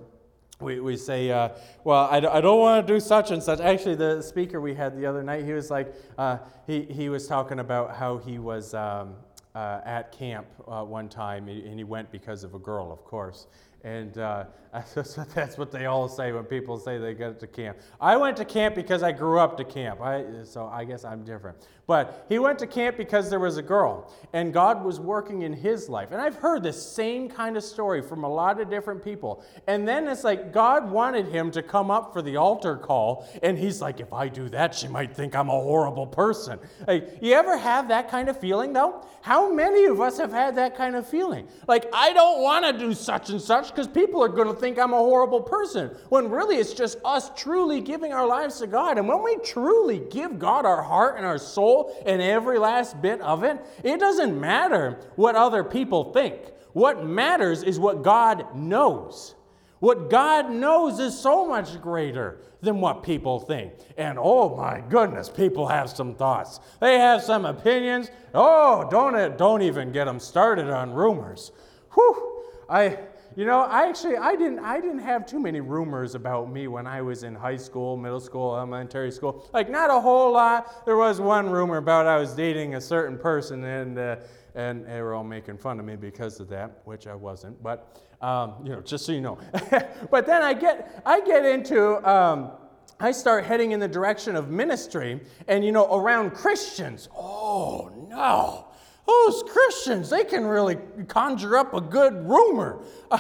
we, 0.61 0.79
we 0.79 0.95
say, 0.95 1.31
uh, 1.31 1.49
well, 1.83 2.07
I, 2.09 2.17
I 2.17 2.41
don't 2.41 2.59
want 2.59 2.87
to 2.87 2.93
do 2.93 2.99
such 2.99 3.31
and 3.31 3.43
such. 3.43 3.59
Actually, 3.59 3.95
the 3.95 4.21
speaker 4.21 4.61
we 4.61 4.73
had 4.73 4.97
the 4.97 5.05
other 5.05 5.21
night, 5.21 5.43
he 5.43 5.51
was 5.51 5.69
like, 5.69 5.93
uh, 6.17 6.37
he, 6.65 6.83
he 6.83 7.09
was 7.09 7.27
talking 7.27 7.59
about 7.59 7.95
how 7.95 8.17
he 8.17 8.39
was. 8.39 8.73
Um, 8.73 9.15
uh, 9.55 9.79
at 9.85 10.11
camp 10.11 10.45
uh, 10.67 10.83
one 10.83 11.07
time, 11.07 11.47
and 11.47 11.77
he 11.77 11.83
went 11.83 12.11
because 12.11 12.43
of 12.43 12.53
a 12.53 12.59
girl, 12.59 12.91
of 12.91 13.03
course. 13.05 13.47
And 13.85 14.17
uh, 14.17 14.45
that's 15.35 15.57
what 15.57 15.71
they 15.71 15.85
all 15.85 16.09
say 16.09 16.31
when 16.31 16.43
people 16.43 16.77
say 16.79 16.97
they 16.97 17.13
go 17.13 17.31
to 17.33 17.47
camp. 17.47 17.77
I 18.01 18.17
went 18.17 18.35
to 18.37 18.45
camp 18.45 18.73
because 18.73 19.03
I 19.03 19.11
grew 19.11 19.39
up 19.39 19.57
to 19.57 19.63
camp, 19.63 20.01
I, 20.01 20.25
so 20.43 20.65
I 20.65 20.83
guess 20.83 21.05
I'm 21.05 21.23
different. 21.23 21.57
But 21.87 22.25
he 22.27 22.39
went 22.39 22.57
to 22.59 22.67
camp 22.67 22.97
because 22.97 23.29
there 23.29 23.39
was 23.39 23.57
a 23.57 23.61
girl, 23.61 24.11
and 24.33 24.51
God 24.51 24.83
was 24.83 24.99
working 24.99 25.43
in 25.43 25.53
his 25.53 25.87
life. 25.87 26.11
And 26.11 26.19
I've 26.19 26.35
heard 26.35 26.63
this 26.63 26.81
same 26.81 27.29
kind 27.29 27.55
of 27.55 27.63
story 27.63 28.01
from 28.01 28.23
a 28.23 28.27
lot 28.27 28.59
of 28.59 28.71
different 28.71 29.03
people. 29.03 29.43
And 29.67 29.87
then 29.87 30.07
it's 30.07 30.23
like 30.23 30.51
God 30.51 30.89
wanted 30.89 31.27
him 31.27 31.51
to 31.51 31.61
come 31.61 31.91
up 31.91 32.11
for 32.11 32.23
the 32.23 32.37
altar 32.37 32.75
call, 32.75 33.29
and 33.43 33.57
he's 33.57 33.81
like, 33.81 33.99
if 33.99 34.11
I 34.11 34.29
do 34.29 34.49
that, 34.49 34.73
she 34.73 34.87
might 34.87 35.15
think 35.15 35.35
I'm 35.35 35.49
a 35.49 35.51
horrible 35.51 36.07
person. 36.07 36.57
Like, 36.87 37.19
you 37.21 37.33
ever 37.33 37.55
have 37.55 37.89
that 37.89 38.09
kind 38.09 38.29
of 38.29 38.39
feeling, 38.39 38.73
though? 38.73 39.05
How 39.21 39.53
many 39.53 39.85
of 39.85 40.01
us 40.01 40.17
have 40.17 40.31
had 40.31 40.55
that 40.55 40.75
kind 40.75 40.95
of 40.95 41.07
feeling? 41.07 41.47
Like, 41.67 41.85
I 41.93 42.13
don't 42.13 42.41
want 42.41 42.65
to 42.65 42.73
do 42.73 42.93
such 42.93 43.29
and 43.29 43.41
such 43.41 43.74
because 43.75 43.89
people 43.89 44.23
are 44.23 44.29
going 44.29 44.47
to 44.47 44.53
think 44.53 44.79
I'm 44.79 44.93
a 44.93 44.97
horrible 44.97 45.41
person. 45.41 45.89
When 46.07 46.29
really 46.29 46.55
it's 46.55 46.73
just 46.73 46.97
us 47.03 47.29
truly 47.35 47.81
giving 47.81 48.13
our 48.13 48.25
lives 48.25 48.59
to 48.59 48.67
God. 48.67 48.97
And 48.97 49.07
when 49.07 49.21
we 49.21 49.35
truly 49.37 49.99
give 50.09 50.39
God 50.39 50.65
our 50.65 50.81
heart 50.81 51.17
and 51.17 51.25
our 51.25 51.37
soul 51.37 51.93
and 52.05 52.21
every 52.21 52.57
last 52.57 53.01
bit 53.01 53.19
of 53.19 53.43
it, 53.43 53.59
it 53.83 53.99
doesn't 53.99 54.39
matter 54.39 54.99
what 55.15 55.35
other 55.35 55.63
people 55.63 56.13
think. 56.13 56.39
What 56.71 57.05
matters 57.05 57.63
is 57.63 57.79
what 57.79 58.01
God 58.01 58.55
knows. 58.55 59.35
What 59.79 60.09
God 60.09 60.49
knows 60.49 60.99
is 60.99 61.17
so 61.17 61.45
much 61.45 61.81
greater 61.81 62.39
than 62.61 62.79
what 62.79 63.03
people 63.03 63.39
think. 63.39 63.73
And 63.97 64.17
oh 64.19 64.55
my 64.55 64.81
goodness, 64.89 65.29
people 65.29 65.67
have 65.67 65.89
some 65.89 66.15
thoughts. 66.15 66.59
They 66.79 66.97
have 66.97 67.21
some 67.21 67.45
opinions. 67.45 68.09
Oh, 68.33 68.87
don't, 68.89 69.37
don't 69.37 69.61
even 69.61 69.91
get 69.91 70.05
them 70.05 70.19
started 70.19 70.69
on 70.69 70.93
rumors. 70.93 71.51
Whew. 71.93 72.43
I, 72.69 72.97
you 73.35 73.45
know, 73.45 73.61
I 73.61 73.87
actually 73.87 74.17
I 74.17 74.35
didn't 74.35 74.59
I 74.59 74.79
didn't 74.79 74.99
have 74.99 75.25
too 75.25 75.39
many 75.39 75.59
rumors 75.59 76.15
about 76.15 76.51
me 76.51 76.67
when 76.67 76.87
I 76.87 77.01
was 77.01 77.23
in 77.23 77.35
high 77.35 77.57
school, 77.57 77.97
middle 77.97 78.19
school, 78.19 78.55
elementary 78.55 79.11
school. 79.11 79.49
Like 79.53 79.69
not 79.69 79.89
a 79.89 79.99
whole 79.99 80.31
lot. 80.31 80.85
There 80.85 80.97
was 80.97 81.19
one 81.19 81.49
rumor 81.49 81.77
about 81.77 82.07
I 82.07 82.17
was 82.17 82.33
dating 82.33 82.75
a 82.75 82.81
certain 82.81 83.17
person, 83.17 83.63
and 83.63 83.97
uh, 83.97 84.15
and 84.55 84.85
they 84.85 85.01
were 85.01 85.13
all 85.13 85.23
making 85.23 85.57
fun 85.57 85.79
of 85.79 85.85
me 85.85 85.95
because 85.95 86.39
of 86.39 86.47
that, 86.49 86.81
which 86.85 87.07
I 87.07 87.15
wasn't. 87.15 87.61
But 87.61 88.01
um, 88.21 88.55
you 88.63 88.71
know, 88.71 88.81
just 88.81 89.05
so 89.05 89.11
you 89.11 89.21
know. 89.21 89.37
but 90.11 90.25
then 90.25 90.41
I 90.41 90.53
get 90.53 91.01
I 91.05 91.21
get 91.21 91.45
into. 91.45 92.07
Um, 92.09 92.51
I 92.97 93.11
start 93.11 93.43
heading 93.43 93.71
in 93.71 93.81
the 93.81 93.89
direction 93.89 94.37
of 94.37 94.49
ministry, 94.49 95.19
and 95.47 95.65
you 95.65 95.71
know, 95.73 95.93
around 95.93 96.31
Christians. 96.31 97.09
Oh 97.15 97.91
no! 98.09 98.67
Those 99.07 99.43
Christians, 99.43 100.09
they 100.09 100.23
can 100.23 100.45
really 100.45 100.77
conjure 101.07 101.57
up 101.57 101.73
a 101.73 101.81
good 101.81 102.13
rumor. 102.27 102.79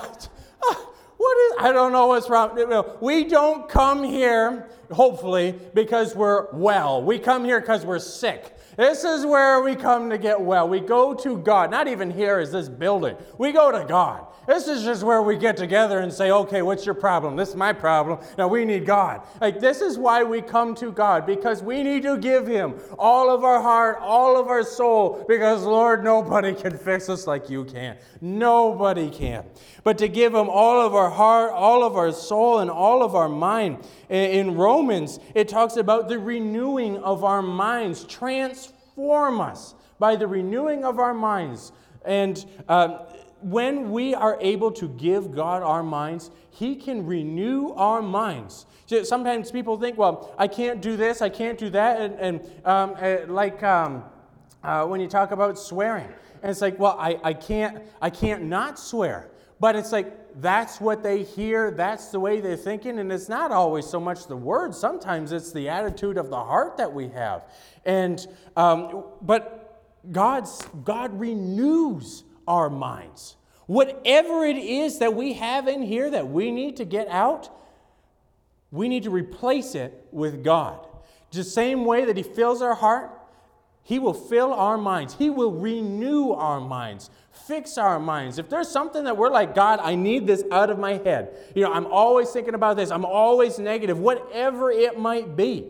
Uh, 0.67 0.73
what 1.17 1.37
is, 1.37 1.53
I 1.59 1.71
don't 1.71 1.91
know 1.91 2.07
what's 2.07 2.27
wrong. 2.27 2.57
We 2.99 3.25
don't 3.25 3.69
come 3.69 4.03
here, 4.03 4.67
hopefully, 4.91 5.53
because 5.75 6.15
we're 6.15 6.51
well. 6.53 7.03
We 7.03 7.19
come 7.19 7.45
here 7.45 7.59
because 7.59 7.85
we're 7.85 7.99
sick. 7.99 8.54
This 8.77 9.03
is 9.03 9.25
where 9.25 9.61
we 9.61 9.75
come 9.75 10.09
to 10.09 10.17
get 10.17 10.39
well. 10.39 10.67
We 10.67 10.79
go 10.79 11.13
to 11.13 11.37
God. 11.37 11.71
Not 11.71 11.87
even 11.87 12.11
here 12.11 12.39
is 12.39 12.51
this 12.51 12.69
building. 12.69 13.15
We 13.37 13.51
go 13.51 13.71
to 13.71 13.85
God. 13.85 14.27
This 14.47 14.67
is 14.67 14.83
just 14.83 15.01
where 15.01 15.23
we 15.23 15.37
get 15.37 15.57
together 15.57 15.99
and 15.99 16.13
say, 16.13 16.29
okay, 16.29 16.61
what's 16.61 16.85
your 16.85 16.93
problem? 16.93 17.35
This 17.35 17.49
is 17.49 17.55
my 17.55 17.73
problem. 17.73 18.19
Now 18.37 18.47
we 18.47 18.63
need 18.63 18.85
God. 18.85 19.21
Like, 19.41 19.59
this 19.59 19.81
is 19.81 19.97
why 19.97 20.23
we 20.23 20.39
come 20.41 20.75
to 20.75 20.91
God, 20.91 21.25
because 21.25 21.63
we 21.63 21.81
need 21.81 22.03
to 22.03 22.17
give 22.17 22.45
Him 22.45 22.75
all 22.99 23.31
of 23.31 23.43
our 23.43 23.59
heart, 23.59 23.97
all 24.01 24.39
of 24.39 24.47
our 24.47 24.63
soul, 24.63 25.25
because, 25.27 25.63
Lord, 25.63 26.03
nobody 26.03 26.53
can 26.53 26.77
fix 26.77 27.09
us 27.09 27.25
like 27.25 27.49
you 27.49 27.65
can. 27.65 27.97
Nobody 28.21 29.09
can. 29.09 29.45
But 29.83 29.97
to 29.97 30.07
give 30.07 30.35
Him 30.35 30.47
all 30.47 30.85
of 30.85 30.93
our 30.93 31.09
heart, 31.09 31.51
all 31.51 31.83
of 31.83 31.95
our 31.95 32.11
soul, 32.11 32.59
and 32.59 32.69
all 32.69 33.01
of 33.01 33.15
our 33.15 33.29
mind. 33.29 33.79
In 34.09 34.53
Romans, 34.53 35.19
it 35.33 35.47
talks 35.47 35.77
about 35.77 36.07
the 36.07 36.19
renewing 36.19 36.97
of 36.97 37.23
our 37.23 37.41
minds, 37.41 38.03
transform 38.95 39.41
us 39.41 39.75
by 39.99 40.15
the 40.15 40.27
renewing 40.27 40.83
of 40.83 40.99
our 40.99 41.13
minds. 41.13 41.71
And 42.05 42.43
uh, 42.67 43.05
when 43.41 43.91
we 43.91 44.15
are 44.15 44.37
able 44.41 44.71
to 44.73 44.87
give 44.87 45.33
God 45.35 45.63
our 45.63 45.83
minds, 45.83 46.31
He 46.49 46.75
can 46.75 47.05
renew 47.05 47.71
our 47.71 48.01
minds. 48.01 48.65
Sometimes 49.03 49.51
people 49.51 49.77
think, 49.79 49.97
well, 49.97 50.33
I 50.37 50.47
can't 50.47 50.81
do 50.81 50.95
this, 50.95 51.21
I 51.21 51.29
can't 51.29 51.57
do 51.57 51.69
that. 51.71 52.01
And, 52.01 52.15
and 52.15 52.65
um, 52.65 52.95
uh, 53.01 53.17
like 53.27 53.63
um, 53.63 54.03
uh, 54.63 54.85
when 54.85 55.01
you 55.01 55.07
talk 55.07 55.31
about 55.31 55.57
swearing, 55.57 56.09
and 56.41 56.51
it's 56.51 56.61
like, 56.61 56.77
well, 56.77 56.95
I, 56.99 57.19
I, 57.23 57.33
can't, 57.33 57.81
I 58.01 58.09
can't 58.09 58.43
not 58.43 58.77
swear. 58.77 59.29
But 59.59 59.75
it's 59.75 59.91
like, 59.91 60.13
that's 60.37 60.81
what 60.81 61.01
they 61.01 61.23
hear, 61.23 61.71
that's 61.71 62.09
the 62.09 62.19
way 62.19 62.41
they're 62.41 62.57
thinking, 62.57 62.99
and 62.99 63.11
it's 63.11 63.29
not 63.29 63.51
always 63.51 63.85
so 63.85 63.99
much 63.99 64.27
the 64.27 64.35
words. 64.35 64.77
Sometimes 64.77 65.31
it's 65.31 65.51
the 65.51 65.69
attitude 65.69 66.17
of 66.17 66.29
the 66.29 66.35
heart 66.35 66.77
that 66.77 66.93
we 66.93 67.07
have. 67.09 67.45
And, 67.85 68.25
um, 68.57 69.05
but 69.21 69.81
God's, 70.11 70.61
God 70.83 71.17
renews 71.19 72.23
our 72.47 72.69
minds. 72.69 73.37
Whatever 73.67 74.45
it 74.45 74.57
is 74.57 74.99
that 74.99 75.15
we 75.15 75.33
have 75.33 75.67
in 75.67 75.81
here 75.81 76.09
that 76.11 76.29
we 76.29 76.51
need 76.51 76.77
to 76.77 76.85
get 76.85 77.07
out, 77.07 77.49
we 78.71 78.89
need 78.89 79.03
to 79.03 79.09
replace 79.09 79.73
it 79.73 80.05
with 80.11 80.43
God. 80.43 80.85
The 81.31 81.43
same 81.43 81.85
way 81.85 82.05
that 82.05 82.17
He 82.17 82.23
fills 82.23 82.61
our 82.61 82.75
heart, 82.75 83.11
He 83.85 83.99
will 83.99 84.15
fill 84.15 84.51
our 84.51 84.79
minds. 84.79 85.13
He 85.13 85.29
will 85.29 85.51
renew 85.51 86.31
our 86.31 86.59
minds, 86.59 87.11
fix 87.31 87.77
our 87.77 87.99
minds. 87.99 88.39
If 88.39 88.49
there's 88.49 88.67
something 88.67 89.03
that 89.03 89.15
we're 89.15 89.29
like, 89.29 89.53
God, 89.53 89.79
I 89.79 89.93
need 89.93 90.25
this 90.25 90.43
out 90.51 90.71
of 90.71 90.79
my 90.79 90.93
head, 90.93 91.37
you 91.53 91.61
know, 91.61 91.71
I'm 91.71 91.85
always 91.85 92.31
thinking 92.31 92.55
about 92.55 92.77
this, 92.77 92.89
I'm 92.89 93.05
always 93.05 93.59
negative, 93.59 93.99
whatever 93.99 94.71
it 94.71 94.97
might 94.97 95.35
be, 95.35 95.67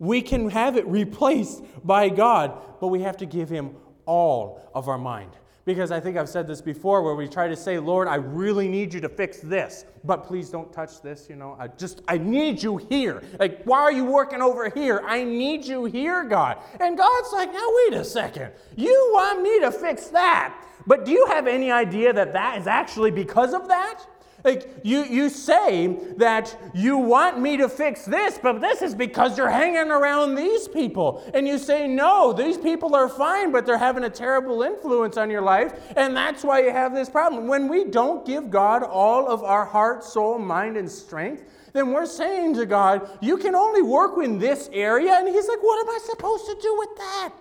we 0.00 0.22
can 0.22 0.50
have 0.50 0.76
it 0.76 0.84
replaced 0.88 1.62
by 1.86 2.08
God, 2.08 2.60
but 2.80 2.88
we 2.88 3.02
have 3.02 3.16
to 3.18 3.26
give 3.26 3.48
Him 3.48 3.76
all 4.06 4.68
of 4.74 4.88
our 4.88 4.98
mind. 4.98 5.30
Because 5.64 5.92
I 5.92 6.00
think 6.00 6.16
I've 6.16 6.28
said 6.28 6.48
this 6.48 6.60
before 6.60 7.02
where 7.02 7.14
we 7.14 7.28
try 7.28 7.46
to 7.46 7.54
say, 7.54 7.78
Lord, 7.78 8.08
I 8.08 8.16
really 8.16 8.66
need 8.66 8.92
you 8.92 9.00
to 9.00 9.08
fix 9.08 9.38
this, 9.38 9.84
but 10.02 10.24
please 10.24 10.50
don't 10.50 10.72
touch 10.72 11.00
this, 11.02 11.28
you 11.30 11.36
know. 11.36 11.56
I 11.58 11.68
just, 11.68 12.02
I 12.08 12.18
need 12.18 12.60
you 12.60 12.78
here. 12.78 13.22
Like, 13.38 13.62
why 13.62 13.78
are 13.78 13.92
you 13.92 14.04
working 14.04 14.42
over 14.42 14.68
here? 14.70 15.02
I 15.06 15.22
need 15.22 15.64
you 15.64 15.84
here, 15.84 16.24
God. 16.24 16.58
And 16.80 16.98
God's 16.98 17.32
like, 17.32 17.52
now 17.52 17.68
wait 17.84 17.94
a 17.94 18.04
second. 18.04 18.50
You 18.76 19.10
want 19.14 19.42
me 19.42 19.60
to 19.60 19.70
fix 19.70 20.08
that. 20.08 20.54
But 20.84 21.04
do 21.04 21.12
you 21.12 21.26
have 21.26 21.46
any 21.46 21.70
idea 21.70 22.12
that 22.12 22.32
that 22.32 22.58
is 22.58 22.66
actually 22.66 23.12
because 23.12 23.54
of 23.54 23.68
that? 23.68 24.04
Like 24.44 24.68
you, 24.82 25.04
you 25.04 25.28
say 25.28 25.98
that 26.16 26.56
you 26.74 26.98
want 26.98 27.40
me 27.40 27.56
to 27.58 27.68
fix 27.68 28.04
this, 28.04 28.38
but 28.42 28.60
this 28.60 28.82
is 28.82 28.94
because 28.94 29.38
you're 29.38 29.50
hanging 29.50 29.90
around 29.90 30.34
these 30.34 30.66
people. 30.66 31.22
And 31.32 31.46
you 31.46 31.58
say, 31.58 31.86
no, 31.86 32.32
these 32.32 32.58
people 32.58 32.94
are 32.96 33.08
fine, 33.08 33.52
but 33.52 33.66
they're 33.66 33.78
having 33.78 34.04
a 34.04 34.10
terrible 34.10 34.62
influence 34.62 35.16
on 35.16 35.30
your 35.30 35.42
life, 35.42 35.92
and 35.96 36.16
that's 36.16 36.42
why 36.42 36.62
you 36.62 36.70
have 36.70 36.94
this 36.94 37.08
problem. 37.08 37.46
When 37.46 37.68
we 37.68 37.84
don't 37.84 38.26
give 38.26 38.50
God 38.50 38.82
all 38.82 39.28
of 39.28 39.44
our 39.44 39.64
heart, 39.64 40.02
soul, 40.02 40.38
mind, 40.38 40.76
and 40.76 40.90
strength, 40.90 41.44
then 41.72 41.92
we're 41.92 42.06
saying 42.06 42.54
to 42.54 42.66
God, 42.66 43.08
you 43.20 43.36
can 43.38 43.54
only 43.54 43.82
work 43.82 44.22
in 44.22 44.38
this 44.38 44.68
area. 44.72 45.14
And 45.14 45.28
He's 45.28 45.48
like, 45.48 45.62
what 45.62 45.80
am 45.86 45.94
I 45.94 45.98
supposed 46.04 46.46
to 46.46 46.56
do 46.60 46.76
with 46.78 46.96
that? 46.98 47.32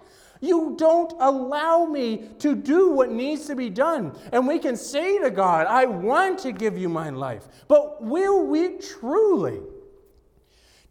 You 0.41 0.74
don't 0.75 1.13
allow 1.19 1.86
me 1.86 2.29
to 2.39 2.55
do 2.55 2.89
what 2.89 3.12
needs 3.12 3.45
to 3.45 3.55
be 3.55 3.69
done. 3.69 4.17
And 4.31 4.48
we 4.48 4.57
can 4.57 4.75
say 4.75 5.19
to 5.19 5.29
God, 5.29 5.67
I 5.67 5.86
want 5.86 6.39
to 6.39 6.51
give 6.51 6.77
you 6.77 6.89
my 6.89 7.12
life. 7.12 7.48
But 7.67 8.03
will 8.03 8.48
we 8.48 8.77
truly? 8.79 9.60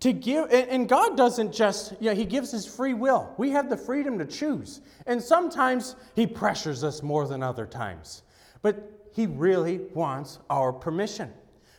To 0.01 0.13
give, 0.15 0.51
and 0.51 0.89
God 0.89 1.17
doesn't 1.17 1.53
just, 1.53 1.93
you 2.01 2.09
know, 2.09 2.15
He 2.15 2.25
gives 2.25 2.53
His 2.53 2.65
free 2.65 2.95
will. 2.95 3.35
We 3.37 3.51
have 3.51 3.69
the 3.69 3.77
freedom 3.77 4.19
to 4.19 4.25
choose. 4.25 4.81
And 5.07 5.21
sometimes 5.21 5.97
He 6.15 6.27
pressures 6.27 6.83
us 6.85 7.03
more 7.03 7.27
than 7.27 7.43
other 7.43 7.67
times. 7.67 8.23
But 8.63 9.11
He 9.13 9.27
really 9.27 9.81
wants 9.93 10.39
our 10.49 10.73
permission. 10.73 11.31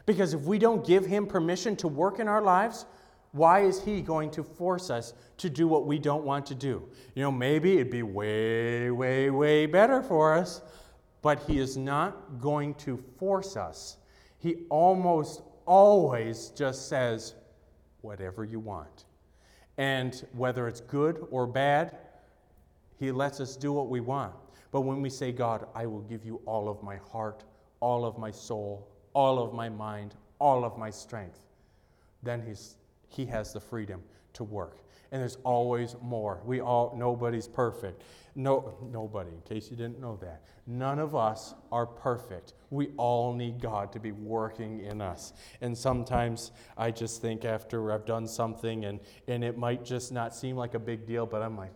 Because 0.05 0.33
if 0.33 0.41
we 0.41 0.59
don't 0.59 0.85
give 0.85 1.05
Him 1.05 1.25
permission 1.25 1.75
to 1.77 1.87
work 1.87 2.19
in 2.19 2.27
our 2.27 2.41
lives, 2.41 2.85
why 3.31 3.61
is 3.61 3.81
he 3.83 4.01
going 4.01 4.29
to 4.31 4.43
force 4.43 4.89
us 4.89 5.13
to 5.37 5.49
do 5.49 5.67
what 5.67 5.85
we 5.85 5.97
don't 5.97 6.23
want 6.23 6.45
to 6.47 6.55
do? 6.55 6.87
You 7.15 7.23
know, 7.23 7.31
maybe 7.31 7.75
it'd 7.75 7.89
be 7.89 8.03
way, 8.03 8.91
way, 8.91 9.29
way 9.29 9.65
better 9.65 10.01
for 10.01 10.33
us, 10.33 10.61
but 11.21 11.39
he 11.43 11.59
is 11.59 11.77
not 11.77 12.39
going 12.39 12.73
to 12.75 12.97
force 13.17 13.55
us. 13.55 13.97
He 14.37 14.65
almost 14.69 15.41
always 15.65 16.49
just 16.49 16.89
says, 16.89 17.35
whatever 18.01 18.43
you 18.43 18.59
want. 18.59 19.05
And 19.77 20.25
whether 20.33 20.67
it's 20.67 20.81
good 20.81 21.25
or 21.31 21.47
bad, 21.47 21.97
he 22.99 23.11
lets 23.11 23.39
us 23.39 23.55
do 23.55 23.71
what 23.71 23.87
we 23.87 23.99
want. 23.99 24.33
But 24.71 24.81
when 24.81 25.01
we 25.01 25.09
say, 25.09 25.31
God, 25.31 25.67
I 25.73 25.85
will 25.85 26.01
give 26.01 26.25
you 26.25 26.41
all 26.45 26.67
of 26.67 26.83
my 26.83 26.97
heart, 26.97 27.43
all 27.79 28.03
of 28.05 28.17
my 28.17 28.31
soul, 28.31 28.87
all 29.13 29.39
of 29.39 29.53
my 29.53 29.69
mind, 29.69 30.15
all 30.39 30.65
of 30.65 30.77
my 30.77 30.89
strength, 30.89 31.39
then 32.23 32.41
he's 32.45 32.75
he 33.11 33.25
has 33.25 33.53
the 33.53 33.59
freedom 33.59 34.01
to 34.33 34.43
work. 34.43 34.77
And 35.11 35.21
there's 35.21 35.37
always 35.43 35.95
more. 36.01 36.41
We 36.45 36.61
all, 36.61 36.95
nobody's 36.97 37.47
perfect. 37.47 38.01
No, 38.33 38.77
nobody, 38.89 39.29
in 39.29 39.41
case 39.41 39.69
you 39.69 39.75
didn't 39.75 39.99
know 39.99 40.17
that. 40.21 40.43
None 40.65 40.99
of 40.99 41.15
us 41.15 41.53
are 41.69 41.85
perfect. 41.85 42.53
We 42.69 42.91
all 42.95 43.33
need 43.33 43.59
God 43.61 43.91
to 43.91 43.99
be 43.99 44.13
working 44.13 44.79
in 44.79 45.01
us. 45.01 45.33
And 45.59 45.77
sometimes 45.77 46.51
I 46.77 46.91
just 46.91 47.21
think 47.21 47.43
after 47.43 47.91
I've 47.91 48.05
done 48.05 48.25
something 48.25 48.85
and, 48.85 49.01
and 49.27 49.43
it 49.43 49.57
might 49.57 49.83
just 49.83 50.13
not 50.13 50.33
seem 50.33 50.55
like 50.55 50.75
a 50.75 50.79
big 50.79 51.05
deal, 51.05 51.25
but 51.25 51.41
I'm 51.41 51.57
like, 51.57 51.73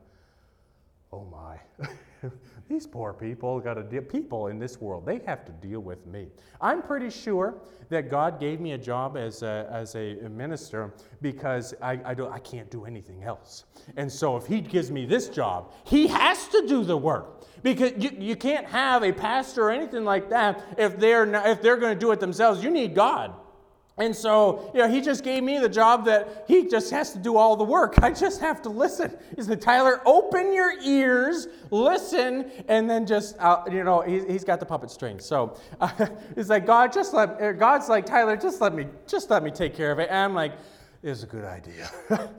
oh 1.11 1.25
my. 1.25 1.87
These 2.67 2.87
poor 2.87 3.13
people 3.13 3.59
got 3.59 3.75
to 3.75 3.83
deal, 3.83 4.01
people 4.01 4.47
in 4.47 4.57
this 4.57 4.81
world, 4.81 5.05
they 5.05 5.19
have 5.25 5.45
to 5.45 5.51
deal 5.51 5.79
with 5.79 6.05
me. 6.07 6.27
I'm 6.59 6.81
pretty 6.81 7.09
sure 7.09 7.55
that 7.89 8.09
God 8.09 8.39
gave 8.39 8.59
me 8.59 8.71
a 8.71 8.77
job 8.77 9.17
as 9.17 9.43
a, 9.43 9.67
as 9.71 9.95
a 9.95 10.15
minister 10.29 10.93
because 11.21 11.75
I, 11.81 11.99
I, 12.03 12.13
don't, 12.15 12.31
I 12.31 12.39
can't 12.39 12.69
do 12.71 12.85
anything 12.85 13.23
else. 13.23 13.65
And 13.97 14.11
so 14.11 14.35
if 14.35 14.47
He 14.47 14.61
gives 14.61 14.89
me 14.89 15.05
this 15.05 15.29
job, 15.29 15.73
He 15.83 16.07
has 16.07 16.47
to 16.49 16.65
do 16.67 16.83
the 16.83 16.97
work. 16.97 17.45
Because 17.61 17.93
you, 17.97 18.11
you 18.17 18.35
can't 18.35 18.65
have 18.65 19.03
a 19.03 19.11
pastor 19.11 19.63
or 19.63 19.71
anything 19.71 20.03
like 20.03 20.29
that 20.29 20.63
if 20.77 20.99
they're, 20.99 21.31
if 21.47 21.61
they're 21.61 21.77
going 21.77 21.93
to 21.93 21.99
do 21.99 22.11
it 22.11 22.19
themselves. 22.19 22.63
You 22.63 22.71
need 22.71 22.95
God. 22.95 23.33
And 23.97 24.13
so, 24.13 24.71
you 24.73 24.81
know, 24.81 24.89
he 24.89 24.99
just 24.99 25.23
gave 25.23 25.41
me 25.41 25.57
the 25.57 25.69
job 25.69 26.03
that 26.05 26.43
he 26.47 26.67
just 26.67 26.91
has 26.91 27.13
to 27.13 27.19
do 27.19 27.37
all 27.37 27.55
the 27.55 27.63
work. 27.63 27.95
I 28.03 28.11
just 28.11 28.41
have 28.41 28.61
to 28.63 28.69
listen. 28.69 29.15
He 29.35 29.41
said, 29.41 29.61
Tyler, 29.61 30.01
open 30.05 30.53
your 30.53 30.77
ears, 30.81 31.47
listen, 31.71 32.51
and 32.67 32.89
then 32.89 33.05
just, 33.05 33.37
uh, 33.39 33.63
you 33.71 33.85
know, 33.85 34.01
he, 34.01 34.25
he's 34.25 34.43
got 34.43 34.59
the 34.59 34.65
puppet 34.65 34.91
string. 34.91 35.19
So 35.19 35.57
uh, 35.79 36.07
he's 36.35 36.49
like, 36.49 36.65
God, 36.65 36.91
just 36.91 37.13
let, 37.13 37.41
uh, 37.41 37.53
God's 37.53 37.87
like, 37.87 38.05
Tyler, 38.05 38.35
just 38.35 38.59
let 38.59 38.73
me, 38.73 38.87
just 39.07 39.29
let 39.29 39.43
me 39.43 39.51
take 39.51 39.75
care 39.75 39.91
of 39.91 39.99
it. 39.99 40.09
And 40.09 40.17
I'm 40.17 40.33
like, 40.33 40.53
it's 41.01 41.23
a 41.23 41.27
good 41.27 41.45
idea. 41.45 41.89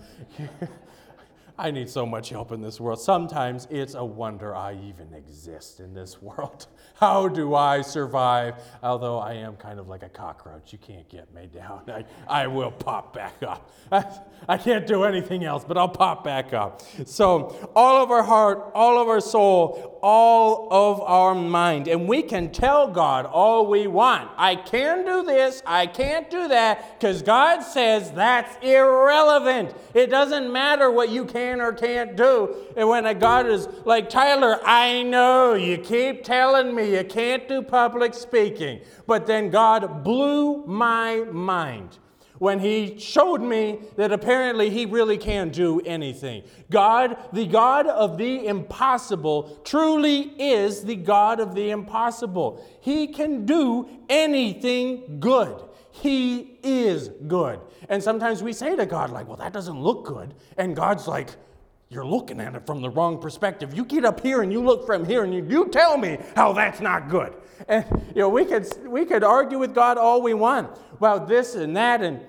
I 1.59 1.71
need 1.71 1.89
so 1.89 2.05
much 2.05 2.29
help 2.29 2.53
in 2.53 2.61
this 2.61 2.79
world. 2.79 3.01
Sometimes 3.01 3.67
it's 3.71 3.95
a 3.95 4.05
wonder 4.05 4.55
I 4.55 4.75
even 4.75 5.15
exist 5.15 5.81
in 5.81 5.95
this 5.95 6.21
world. 6.21 6.67
How 6.95 7.29
do 7.29 7.55
I 7.55 7.83
survive? 7.83 8.55
Although 8.83 9.19
I 9.19 9.35
am 9.35 9.57
kind 9.57 9.79
of 9.79 9.89
like 9.89 10.03
a 10.03 10.09
cockroach. 10.09 10.73
You 10.73 10.79
can't 10.79 11.09
get 11.09 11.33
me 11.35 11.47
down. 11.47 11.83
I, 11.89 12.05
I 12.29 12.47
will 12.47 12.71
pop 12.71 13.15
back 13.15 13.43
up. 13.43 13.71
I, 13.91 14.05
I 14.49 14.59
can't 14.59 14.87
do 14.87 15.05
anything 15.05 15.45
else, 15.45 15.65
but 15.67 15.79
I'll 15.79 15.89
pop 15.89 16.25
back 16.25 16.53
up. 16.53 16.83
So, 17.07 17.71
all 17.75 18.03
of 18.03 18.11
our 18.11 18.23
heart, 18.23 18.71
all 18.75 19.01
of 19.01 19.09
our 19.09 19.21
soul, 19.21 19.99
all 20.03 20.69
of 20.71 21.01
our 21.01 21.35
mind. 21.35 21.89
And 21.89 22.07
we 22.07 22.23
can 22.23 22.53
tell 22.53 22.87
God 22.87 23.27
all 23.27 23.67
we 23.67 23.87
want. 23.87 24.31
I 24.37 24.57
can 24.57 25.05
do 25.05 25.23
this, 25.25 25.63
I 25.67 25.87
can't 25.87 26.31
do 26.31 26.49
that, 26.49 26.99
because 26.99 27.23
God 27.23 27.63
says 27.63 28.11
that's 28.13 28.57
irrelevant. 28.65 29.75
It 29.95 30.09
doesn't 30.11 30.53
matter 30.53 30.91
what 30.91 31.09
you 31.09 31.25
can 31.25 31.46
or 31.55 31.73
can't 31.73 32.17
do. 32.17 32.55
And 32.77 32.89
when 32.89 33.07
a 33.07 33.15
God 33.15 33.47
is 33.47 33.69
like, 33.85 34.11
Tyler, 34.11 34.61
I 34.65 35.03
know 35.03 35.55
you 35.55 35.79
keep 35.79 36.25
telling 36.25 36.75
me 36.75 36.97
you 36.97 37.05
can't 37.05 37.49
do 37.49 37.63
public 37.63 38.15
speaking. 38.15 38.81
But 39.07 39.27
then 39.27 39.51
God 39.51 40.05
blew 40.05 40.65
my 40.67 41.25
mind 41.31 41.99
when 42.39 42.59
he 42.59 42.99
showed 42.99 43.41
me 43.41 43.79
that 43.97 44.13
apparently 44.13 44.71
he 44.71 44.87
really 44.87 45.17
can 45.17 45.49
do 45.49 45.81
anything. 45.81 46.43
God, 46.71 47.17
the 47.33 47.47
God 47.47 47.87
of 47.87 48.19
the 48.19 48.47
impossible, 48.47 49.61
truly 49.65 50.21
is 50.39 50.83
the 50.83 50.97
God 50.97 51.41
of 51.41 51.55
the 51.55 51.71
impossible. 51.71 52.65
He 52.81 53.07
can 53.09 53.47
do 53.47 53.89
anything 54.09 55.19
good. 55.21 55.63
He 56.03 56.59
is 56.63 57.11
good. 57.27 57.61
And 57.89 58.03
sometimes 58.03 58.43
we 58.43 58.53
say 58.53 58.77
to 58.77 58.87
God, 58.87 59.11
like, 59.11 59.27
well, 59.27 59.37
that 59.39 59.53
doesn't 59.53 59.81
look 59.81 60.05
good. 60.05 60.35
And 60.59 60.77
God's 60.77 61.09
like, 61.09 61.31
you're 61.89 62.07
looking 62.07 62.41
at 62.41 62.55
it 62.55 62.67
from 62.67 62.83
the 62.83 62.91
wrong 62.91 63.21
perspective. 63.21 63.73
You 63.75 63.85
get 63.85 64.05
up 64.05 64.21
here 64.21 64.43
and 64.43 64.53
you 64.53 64.61
look 64.61 64.85
from 64.87 65.05
here 65.05 65.23
and 65.25 65.33
you, 65.33 65.47
you 65.49 65.69
tell 65.69 65.97
me 65.97 66.19
how 66.35 66.53
that's 66.53 66.81
not 66.81 67.09
good. 67.09 67.35
And 67.69 67.85
you 68.09 68.23
know, 68.23 68.29
we 68.29 68.45
could 68.45 68.67
we 68.87 69.05
could 69.05 69.23
argue 69.23 69.59
with 69.59 69.75
God 69.75 69.97
all 69.97 70.21
we 70.21 70.35
want 70.35 70.77
about 70.93 71.29
this 71.29 71.55
and 71.55 71.77
that, 71.77 72.03
and 72.03 72.21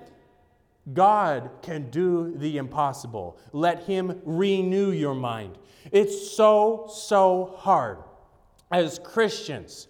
God 0.94 1.50
can 1.62 1.90
do 1.90 2.32
the 2.36 2.56
impossible. 2.56 3.36
Let 3.52 3.82
Him 3.82 4.20
renew 4.24 4.92
your 4.92 5.14
mind. 5.14 5.58
It's 5.90 6.30
so, 6.30 6.88
so 6.92 7.54
hard 7.58 7.98
as 8.70 8.98
Christians, 8.98 9.88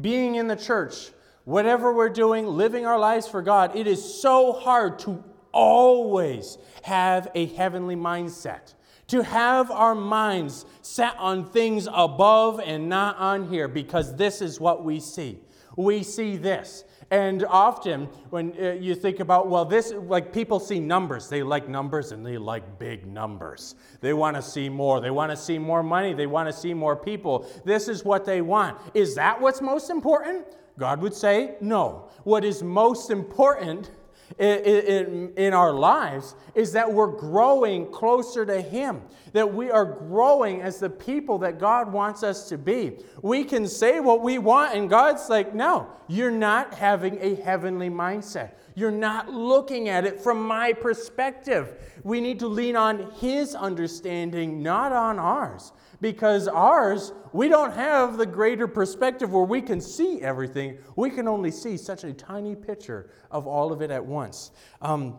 being 0.00 0.34
in 0.34 0.46
the 0.46 0.56
church, 0.56 1.10
whatever 1.46 1.94
we're 1.94 2.10
doing, 2.10 2.46
living 2.46 2.84
our 2.84 2.98
lives 2.98 3.26
for 3.26 3.40
God, 3.40 3.74
it 3.74 3.86
is 3.86 4.20
so 4.20 4.52
hard 4.52 4.98
to 5.00 5.24
always 5.52 6.58
have 6.82 7.28
a 7.34 7.46
heavenly 7.46 7.96
mindset 7.96 8.74
to 9.08 9.22
have 9.22 9.70
our 9.70 9.94
minds 9.94 10.66
set 10.82 11.16
on 11.18 11.48
things 11.50 11.88
above 11.92 12.60
and 12.60 12.88
not 12.88 13.16
on 13.18 13.48
here 13.48 13.68
because 13.68 14.16
this 14.16 14.42
is 14.42 14.60
what 14.60 14.84
we 14.84 15.00
see. 15.00 15.38
We 15.76 16.02
see 16.02 16.36
this. 16.36 16.84
And 17.10 17.44
often, 17.44 18.06
when 18.30 18.52
uh, 18.60 18.72
you 18.72 18.96
think 18.96 19.20
about, 19.20 19.48
well, 19.48 19.64
this, 19.64 19.92
like 19.92 20.32
people 20.32 20.58
see 20.58 20.80
numbers. 20.80 21.28
They 21.28 21.44
like 21.44 21.68
numbers 21.68 22.10
and 22.10 22.26
they 22.26 22.36
like 22.36 22.80
big 22.80 23.06
numbers. 23.06 23.76
They 24.00 24.12
want 24.12 24.34
to 24.34 24.42
see 24.42 24.68
more. 24.68 25.00
They 25.00 25.10
want 25.10 25.30
to 25.30 25.36
see 25.36 25.58
more 25.58 25.84
money. 25.84 26.14
They 26.14 26.26
want 26.26 26.48
to 26.48 26.52
see 26.52 26.74
more 26.74 26.96
people. 26.96 27.48
This 27.64 27.86
is 27.86 28.04
what 28.04 28.24
they 28.24 28.40
want. 28.40 28.78
Is 28.94 29.14
that 29.14 29.40
what's 29.40 29.60
most 29.60 29.88
important? 29.88 30.46
God 30.78 31.00
would 31.00 31.14
say, 31.14 31.56
no. 31.60 32.08
What 32.24 32.44
is 32.44 32.62
most 32.62 33.10
important 33.10 33.90
in, 34.38 34.58
in, 34.58 35.32
in 35.36 35.54
our 35.54 35.72
lives 35.72 36.34
is 36.54 36.72
that 36.72 36.92
we're 36.92 37.06
growing 37.06 37.90
closer 37.90 38.44
to 38.44 38.60
Him, 38.60 39.02
that 39.32 39.54
we 39.54 39.70
are 39.70 39.84
growing 39.84 40.60
as 40.60 40.78
the 40.78 40.90
people 40.90 41.38
that 41.38 41.58
God 41.58 41.92
wants 41.92 42.22
us 42.22 42.48
to 42.48 42.58
be. 42.58 42.98
We 43.22 43.44
can 43.44 43.66
say 43.66 44.00
what 44.00 44.22
we 44.22 44.38
want, 44.38 44.74
and 44.74 44.90
God's 44.90 45.28
like, 45.28 45.54
no, 45.54 45.88
you're 46.08 46.30
not 46.30 46.74
having 46.74 47.18
a 47.20 47.36
heavenly 47.36 47.88
mindset. 47.88 48.52
You're 48.74 48.90
not 48.90 49.30
looking 49.30 49.88
at 49.88 50.04
it 50.04 50.20
from 50.20 50.46
my 50.46 50.72
perspective. 50.74 51.74
We 52.04 52.20
need 52.20 52.38
to 52.40 52.46
lean 52.46 52.76
on 52.76 53.10
His 53.12 53.54
understanding, 53.54 54.62
not 54.62 54.92
on 54.92 55.18
ours 55.18 55.72
because 56.00 56.48
ours, 56.48 57.12
we 57.32 57.48
don't 57.48 57.72
have 57.72 58.16
the 58.16 58.26
greater 58.26 58.66
perspective 58.66 59.32
where 59.32 59.44
we 59.44 59.62
can 59.62 59.80
see 59.80 60.20
everything. 60.22 60.78
We 60.94 61.10
can 61.10 61.28
only 61.28 61.50
see 61.50 61.76
such 61.76 62.04
a 62.04 62.12
tiny 62.12 62.54
picture 62.54 63.10
of 63.30 63.46
all 63.46 63.72
of 63.72 63.82
it 63.82 63.90
at 63.90 64.04
once. 64.04 64.50
Um, 64.82 65.18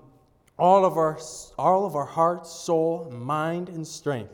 all 0.58 0.86
of 0.86 0.98
our, 0.98 1.20
all 1.58 1.86
of 1.86 1.96
our 1.96 2.06
heart, 2.06 2.48
soul, 2.48 3.12
mind, 3.12 3.70
and 3.70 3.86
strength. 3.86 4.34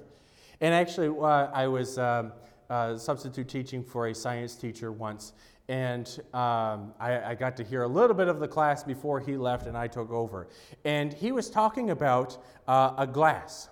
And 0.62 0.74
actually, 0.74 1.10
uh, 1.10 1.52
I 1.54 1.68
was 1.68 1.98
uh, 1.98 2.30
uh, 2.70 2.98
substitute 2.98 3.50
teaching 3.50 3.84
for 3.84 4.08
a 4.08 4.16
science 4.16 4.56
teacher 4.56 4.92
once, 4.92 5.34
and 5.68 6.08
um, 6.34 6.94
I, 7.00 7.22
I, 7.32 7.36
got 7.36 7.56
to 7.58 7.64
hear 7.64 7.84
a 7.84 7.88
little 7.88 8.16
bit 8.16 8.28
of 8.28 8.40
the 8.40 8.48
class 8.48 8.84
before 8.84 9.20
he 9.20 9.38
left 9.38 9.66
and 9.66 9.78
I 9.78 9.88
took 9.88 10.12
over. 10.12 10.48
And 10.84 11.14
he 11.14 11.32
was 11.32 11.50
talking 11.50 11.92
about 11.92 12.38
uh, 12.68 12.94
a 12.98 13.08
glass 13.08 13.70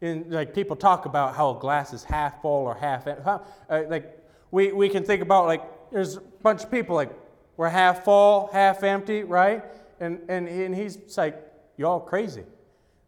in, 0.00 0.30
like 0.30 0.54
people 0.54 0.76
talk 0.76 1.06
about 1.06 1.34
how 1.34 1.56
a 1.56 1.58
glass 1.58 1.92
is 1.92 2.04
half 2.04 2.40
full 2.40 2.64
or 2.64 2.74
half 2.74 3.06
uh, 3.06 3.38
like 3.68 4.18
we, 4.50 4.72
we 4.72 4.88
can 4.88 5.04
think 5.04 5.22
about 5.22 5.46
like 5.46 5.62
there's 5.90 6.16
a 6.16 6.20
bunch 6.42 6.64
of 6.64 6.70
people 6.70 6.94
like 6.94 7.10
we're 7.56 7.68
half 7.68 8.04
full 8.04 8.48
half 8.52 8.82
empty 8.82 9.24
right? 9.24 9.64
And, 10.00 10.20
and, 10.28 10.48
and 10.48 10.74
he's 10.74 10.98
like 11.16 11.42
you're 11.76 11.88
all 11.88 12.00
crazy. 12.00 12.44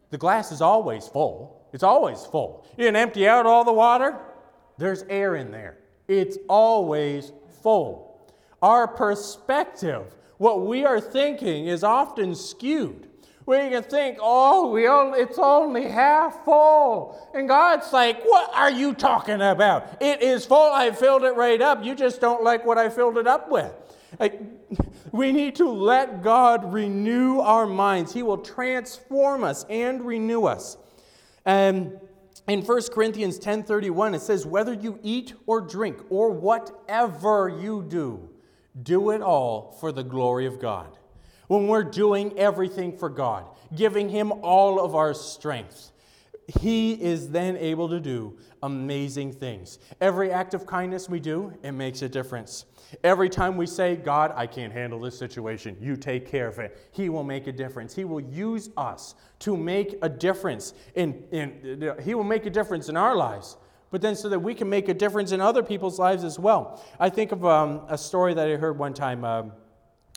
The 0.09 0.17
glass 0.17 0.51
is 0.51 0.61
always 0.61 1.07
full. 1.07 1.67
It's 1.73 1.83
always 1.83 2.25
full. 2.25 2.65
You 2.77 2.85
can 2.85 2.95
empty 2.95 3.27
out 3.27 3.45
all 3.45 3.63
the 3.63 3.73
water? 3.73 4.17
There's 4.77 5.03
air 5.03 5.35
in 5.35 5.51
there. 5.51 5.77
It's 6.07 6.37
always 6.49 7.31
full. 7.61 8.19
Our 8.61 8.87
perspective 8.87 10.13
what 10.41 10.65
we 10.65 10.85
are 10.85 10.99
thinking 10.99 11.67
is 11.67 11.83
often 11.83 12.33
skewed 12.33 13.07
where 13.45 13.63
you 13.63 13.71
can 13.71 13.83
think, 13.83 14.17
oh, 14.21 14.71
we 14.71 14.87
it's 15.21 15.39
only 15.39 15.87
half 15.87 16.45
full. 16.45 17.29
And 17.33 17.47
God's 17.47 17.91
like, 17.91 18.23
what 18.23 18.53
are 18.53 18.71
you 18.71 18.93
talking 18.93 19.41
about? 19.41 20.01
It 20.01 20.21
is 20.21 20.45
full. 20.45 20.71
I 20.71 20.91
filled 20.91 21.23
it 21.23 21.35
right 21.35 21.61
up. 21.61 21.83
You 21.83 21.95
just 21.95 22.21
don't 22.21 22.43
like 22.43 22.65
what 22.65 22.77
I 22.77 22.89
filled 22.89 23.17
it 23.17 23.27
up 23.27 23.49
with. 23.49 23.73
We 25.11 25.33
need 25.33 25.55
to 25.55 25.69
let 25.69 26.23
God 26.23 26.71
renew 26.71 27.39
our 27.39 27.65
minds. 27.65 28.13
He 28.13 28.23
will 28.23 28.37
transform 28.37 29.43
us 29.43 29.65
and 29.69 30.05
renew 30.05 30.45
us. 30.45 30.77
And 31.45 31.99
in 32.47 32.61
1 32.61 32.81
Corinthians 32.93 33.37
10:31 33.39 34.15
it 34.15 34.21
says 34.21 34.45
whether 34.45 34.73
you 34.73 34.99
eat 35.03 35.33
or 35.45 35.61
drink 35.61 35.97
or 36.09 36.31
whatever 36.31 37.49
you 37.49 37.83
do 37.87 38.29
do 38.81 39.09
it 39.11 39.21
all 39.21 39.75
for 39.79 39.91
the 39.91 40.03
glory 40.03 40.45
of 40.45 40.59
God 40.59 40.97
when 41.51 41.67
we're 41.67 41.83
doing 41.83 42.31
everything 42.39 42.97
for 42.97 43.09
God, 43.09 43.45
giving 43.75 44.07
Him 44.07 44.31
all 44.41 44.79
of 44.79 44.95
our 44.95 45.13
strength, 45.13 45.91
He 46.61 46.93
is 46.93 47.31
then 47.31 47.57
able 47.57 47.89
to 47.89 47.99
do 47.99 48.37
amazing 48.63 49.33
things. 49.33 49.77
Every 49.99 50.31
act 50.31 50.53
of 50.53 50.65
kindness 50.65 51.09
we 51.09 51.19
do, 51.19 51.51
it 51.61 51.73
makes 51.73 52.03
a 52.03 52.07
difference. 52.07 52.63
Every 53.03 53.27
time 53.27 53.57
we 53.57 53.67
say, 53.67 53.97
God, 53.97 54.31
I 54.33 54.47
can't 54.47 54.71
handle 54.71 54.97
this 55.01 55.19
situation, 55.19 55.75
you 55.81 55.97
take 55.97 56.25
care 56.25 56.47
of 56.47 56.57
it, 56.59 56.89
He 56.93 57.09
will 57.09 57.25
make 57.25 57.47
a 57.47 57.51
difference. 57.51 57.93
He 57.93 58.05
will 58.05 58.21
use 58.21 58.69
us 58.77 59.15
to 59.39 59.57
make 59.57 59.97
a 60.01 60.07
difference 60.07 60.73
in, 60.95 61.21
in 61.33 61.93
He 62.01 62.15
will 62.15 62.23
make 62.23 62.45
a 62.45 62.49
difference 62.49 62.87
in 62.87 62.95
our 62.95 63.17
lives 63.17 63.57
but 63.89 64.01
then 64.01 64.15
so 64.15 64.29
that 64.29 64.39
we 64.39 64.55
can 64.55 64.69
make 64.69 64.87
a 64.87 64.93
difference 64.93 65.33
in 65.33 65.41
other 65.41 65.61
people's 65.61 65.99
lives 65.99 66.23
as 66.23 66.39
well. 66.39 66.81
I 66.97 67.09
think 67.09 67.33
of 67.33 67.43
um, 67.43 67.81
a 67.89 67.97
story 67.97 68.33
that 68.33 68.47
I 68.47 68.55
heard 68.55 68.79
one 68.79 68.93
time. 68.93 69.25
Um, 69.25 69.51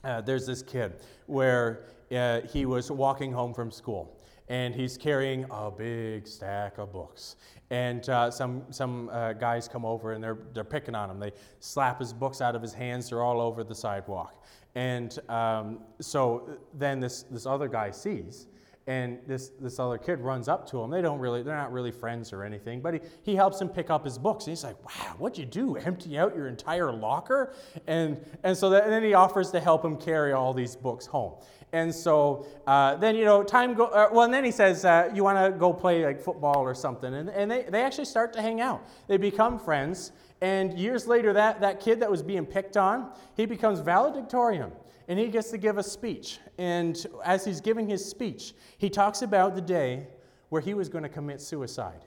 uh, 0.05 0.21
there's 0.21 0.47
this 0.47 0.63
kid 0.63 0.95
where 1.27 1.85
uh, 2.13 2.41
he 2.43 2.67
was 2.67 2.91
walking 2.91 3.33
home 3.33 3.55
from 3.55 3.71
school 3.71 4.21
and 4.49 4.75
he's 4.75 4.99
carrying 4.99 5.47
a 5.51 5.71
big 5.71 6.27
stack 6.27 6.79
of 6.79 6.93
books. 6.93 7.37
And 7.71 8.07
uh, 8.09 8.31
some, 8.31 8.65
some 8.71 9.09
uh, 9.09 9.33
guys 9.33 9.69
come 9.69 9.85
over 9.85 10.13
and 10.13 10.23
they're, 10.23 10.39
they're 10.53 10.65
picking 10.65 10.95
on 10.95 11.11
him. 11.11 11.19
They 11.19 11.33
slap 11.61 11.99
his 11.99 12.13
books 12.13 12.41
out 12.41 12.55
of 12.55 12.61
his 12.61 12.75
hands, 12.75 13.09
they're 13.09 13.23
all 13.23 13.41
over 13.41 13.65
the 13.65 13.75
sidewalk. 13.75 14.45
And 14.75 15.19
um, 15.29 15.79
so 16.01 16.59
then 16.75 17.01
this, 17.01 17.23
this 17.31 17.47
other 17.47 17.69
guy 17.69 17.91
sees 17.91 18.49
and 18.87 19.19
this, 19.27 19.51
this 19.61 19.79
other 19.79 19.97
kid 19.97 20.21
runs 20.21 20.47
up 20.47 20.69
to 20.71 20.83
him. 20.83 20.91
They 20.91 21.01
don't 21.01 21.19
really, 21.19 21.43
they're 21.43 21.57
not 21.57 21.73
really 21.73 21.91
friends 21.91 22.33
or 22.35 22.45
anything, 22.45 22.83
but 22.83 22.95
he, 22.95 23.01
he 23.23 23.35
helps 23.35 23.61
him 23.61 23.69
pick 23.69 23.89
up 23.89 24.05
his 24.05 24.19
books. 24.19 24.45
And 24.45 24.53
he's 24.53 24.65
like, 24.65 24.83
wow, 24.85 25.15
what'd 25.17 25.39
you 25.39 25.47
do? 25.47 25.77
Empty 25.77 26.19
out 26.19 26.37
your 26.37 26.49
entire 26.49 26.93
locker? 26.93 27.55
And, 27.87 28.23
and 28.43 28.57
so 28.57 28.69
that, 28.71 28.85
and 28.85 28.93
then 28.93 29.03
he 29.03 29.15
offers 29.15 29.51
to 29.53 29.61
help 29.61 29.85
him 29.85 29.97
carry 29.97 30.33
all 30.33 30.53
these 30.53 30.77
books 30.77 31.07
home. 31.07 31.33
And 31.73 31.93
so 31.93 32.47
uh, 32.67 32.97
then, 32.97 33.17
you 33.17 33.25
know, 33.25 33.43
time 33.43 33.75
go, 33.75 33.87
uh, 33.87 34.09
well, 34.13 34.23
and 34.23 34.35
then 34.35 34.45
he 34.45 34.51
says, 34.51 34.85
uh, 34.85 35.11
you 35.15 35.25
want 35.25 35.39
to 35.45 35.59
go 35.59 35.73
play 35.73 36.05
like 36.05 36.21
football 36.21 36.59
or 36.59 36.75
something. 36.75 37.15
And, 37.15 37.31
and 37.31 37.51
they, 37.51 37.63
they 37.63 37.83
actually 37.83 38.05
start 38.05 38.33
to 38.35 38.43
hang 38.43 38.61
out. 38.61 38.87
They 39.09 39.17
become 39.17 39.59
friends. 39.59 40.13
And 40.43 40.79
years 40.79 41.07
later, 41.07 41.33
that, 41.33 41.63
that 41.63 41.81
kid 41.81 42.01
that 42.01 42.11
was 42.11 42.23
being 42.23 42.45
picked 42.45 42.77
on, 42.77 43.13
he 43.35 43.47
becomes 43.47 43.81
valedictorian 43.81 44.73
and 45.09 45.19
he 45.19 45.29
gets 45.29 45.51
to 45.51 45.59
give 45.59 45.79
a 45.79 45.83
speech. 45.83 46.39
And 46.59 47.07
as 47.25 47.45
he's 47.45 47.61
giving 47.61 47.89
his 47.89 48.05
speech, 48.05 48.55
he 48.79 48.89
talks 48.89 49.23
about 49.23 49.55
the 49.55 49.61
day 49.61 50.07
where 50.49 50.63
he 50.63 50.75
was 50.75 50.89
going 50.89 51.03
to 51.03 51.09
commit 51.09 51.41
suicide. 51.41 52.05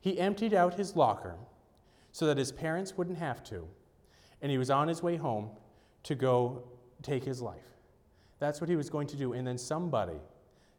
He 0.00 0.18
emptied 0.18 0.54
out 0.54 0.74
his 0.74 0.96
locker 0.96 1.36
so 2.12 2.26
that 2.26 2.36
his 2.38 2.52
parents 2.52 2.96
wouldn't 2.96 3.18
have 3.18 3.42
to, 3.44 3.66
and 4.42 4.50
he 4.50 4.58
was 4.58 4.70
on 4.70 4.88
his 4.88 5.02
way 5.02 5.16
home 5.16 5.50
to 6.04 6.14
go 6.14 6.64
take 7.02 7.24
his 7.24 7.40
life. 7.40 7.62
That's 8.38 8.60
what 8.60 8.70
he 8.70 8.76
was 8.76 8.90
going 8.90 9.06
to 9.08 9.16
do. 9.16 9.34
And 9.34 9.46
then 9.46 9.58
somebody, 9.58 10.18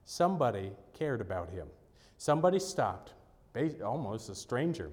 somebody 0.05 0.71
cared 0.93 1.21
about 1.21 1.49
him. 1.49 1.67
Somebody 2.17 2.59
stopped, 2.59 3.13
almost 3.83 4.29
a 4.29 4.35
stranger, 4.35 4.91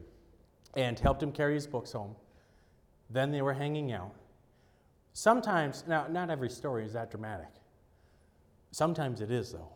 and 0.77 0.99
helped 0.99 1.23
him 1.23 1.33
carry 1.33 1.55
his 1.55 1.67
books 1.67 1.93
home. 1.93 2.15
Then 3.11 3.31
they 3.33 3.43
were 3.43 3.55
hanging 3.55 3.93
out. 3.93 4.15
Sometimes, 5.19 5.83
now, 5.89 6.07
not 6.09 6.31
every 6.31 6.49
story 6.49 6.85
is 6.85 6.93
that 6.93 7.11
dramatic. 7.11 7.49
Sometimes 8.71 9.21
it 9.21 9.33
is, 9.33 9.51
though. 9.51 9.73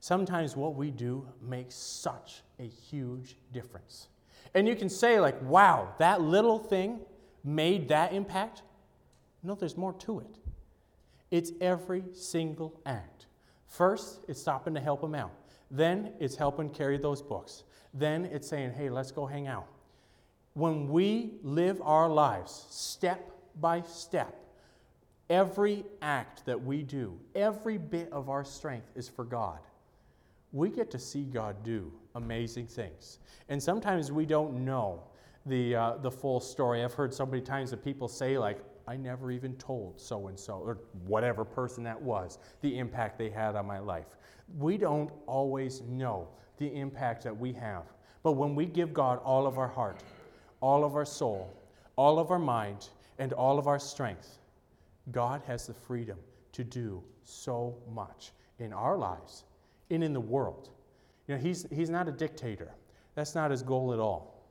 Sometimes 0.00 0.54
what 0.54 0.74
we 0.74 0.90
do 0.90 1.26
makes 1.40 1.74
such 1.74 2.42
a 2.58 2.64
huge 2.64 3.38
difference. 3.54 4.08
And 4.52 4.68
you 4.68 4.76
can 4.76 4.90
say, 4.90 5.18
like, 5.18 5.40
wow, 5.40 5.94
that 5.98 6.20
little 6.20 6.58
thing 6.58 7.00
made 7.42 7.88
that 7.88 8.12
impact. 8.12 8.64
No, 9.42 9.54
there's 9.54 9.78
more 9.78 9.94
to 9.94 10.20
it. 10.20 10.36
It's 11.30 11.52
every 11.62 12.04
single 12.12 12.78
act. 12.84 13.28
First, 13.68 14.26
it's 14.28 14.42
stopping 14.42 14.74
to 14.74 14.80
help 14.80 15.00
them 15.00 15.14
out. 15.14 15.32
Then, 15.70 16.12
it's 16.20 16.36
helping 16.36 16.68
carry 16.68 16.98
those 16.98 17.22
books. 17.22 17.64
Then, 17.94 18.26
it's 18.26 18.46
saying, 18.46 18.72
hey, 18.74 18.90
let's 18.90 19.10
go 19.10 19.24
hang 19.24 19.46
out. 19.46 19.68
When 20.52 20.86
we 20.86 21.38
live 21.42 21.80
our 21.80 22.10
lives 22.10 22.66
step 22.68 23.30
by 23.58 23.80
step, 23.80 24.42
Every 25.28 25.84
act 26.02 26.44
that 26.46 26.62
we 26.62 26.82
do, 26.82 27.18
every 27.34 27.78
bit 27.78 28.12
of 28.12 28.28
our 28.28 28.44
strength 28.44 28.90
is 28.94 29.08
for 29.08 29.24
God. 29.24 29.58
We 30.52 30.70
get 30.70 30.90
to 30.92 30.98
see 30.98 31.24
God 31.24 31.56
do 31.64 31.92
amazing 32.14 32.68
things. 32.68 33.18
And 33.48 33.62
sometimes 33.62 34.12
we 34.12 34.24
don't 34.24 34.64
know 34.64 35.02
the, 35.44 35.74
uh, 35.74 35.96
the 35.96 36.10
full 36.10 36.40
story. 36.40 36.82
I've 36.84 36.94
heard 36.94 37.12
so 37.12 37.26
many 37.26 37.42
times 37.42 37.70
that 37.70 37.84
people 37.84 38.08
say, 38.08 38.38
like, 38.38 38.58
I 38.88 38.96
never 38.96 39.32
even 39.32 39.54
told 39.56 40.00
so 40.00 40.28
and 40.28 40.38
so, 40.38 40.54
or 40.54 40.78
whatever 41.06 41.44
person 41.44 41.82
that 41.84 42.00
was, 42.00 42.38
the 42.60 42.78
impact 42.78 43.18
they 43.18 43.30
had 43.30 43.56
on 43.56 43.66
my 43.66 43.80
life. 43.80 44.16
We 44.58 44.76
don't 44.76 45.10
always 45.26 45.82
know 45.82 46.28
the 46.58 46.72
impact 46.72 47.24
that 47.24 47.36
we 47.36 47.52
have. 47.54 47.84
But 48.22 48.32
when 48.32 48.54
we 48.54 48.66
give 48.66 48.94
God 48.94 49.18
all 49.24 49.46
of 49.46 49.58
our 49.58 49.68
heart, 49.68 50.02
all 50.60 50.84
of 50.84 50.94
our 50.94 51.04
soul, 51.04 51.52
all 51.96 52.18
of 52.18 52.30
our 52.30 52.38
mind, 52.38 52.88
and 53.18 53.32
all 53.32 53.58
of 53.58 53.66
our 53.66 53.78
strength, 53.78 54.38
God 55.10 55.42
has 55.46 55.66
the 55.66 55.74
freedom 55.74 56.18
to 56.52 56.64
do 56.64 57.02
so 57.22 57.76
much 57.92 58.32
in 58.58 58.72
our 58.72 58.96
lives 58.96 59.44
and 59.90 60.02
in 60.02 60.12
the 60.12 60.20
world. 60.20 60.70
You 61.26 61.34
know, 61.34 61.40
he's, 61.40 61.66
he's 61.70 61.90
not 61.90 62.08
a 62.08 62.12
dictator. 62.12 62.72
That's 63.14 63.34
not 63.34 63.50
his 63.50 63.62
goal 63.62 63.92
at 63.92 63.98
all. 63.98 64.42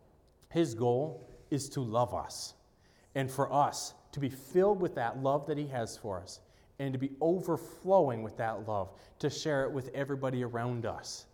His 0.49 0.73
goal 0.73 1.29
is 1.51 1.69
to 1.69 1.81
love 1.81 2.13
us 2.13 2.53
and 3.15 3.29
for 3.29 3.51
us 3.51 3.93
to 4.11 4.19
be 4.19 4.29
filled 4.29 4.81
with 4.81 4.95
that 4.95 5.21
love 5.21 5.45
that 5.47 5.57
he 5.57 5.67
has 5.67 5.97
for 5.97 6.19
us 6.19 6.39
and 6.79 6.93
to 6.93 6.99
be 6.99 7.11
overflowing 7.21 8.23
with 8.23 8.37
that 8.37 8.67
love, 8.67 8.91
to 9.19 9.29
share 9.29 9.63
it 9.63 9.71
with 9.71 9.89
everybody 9.93 10.43
around 10.43 10.85
us. 10.85 11.25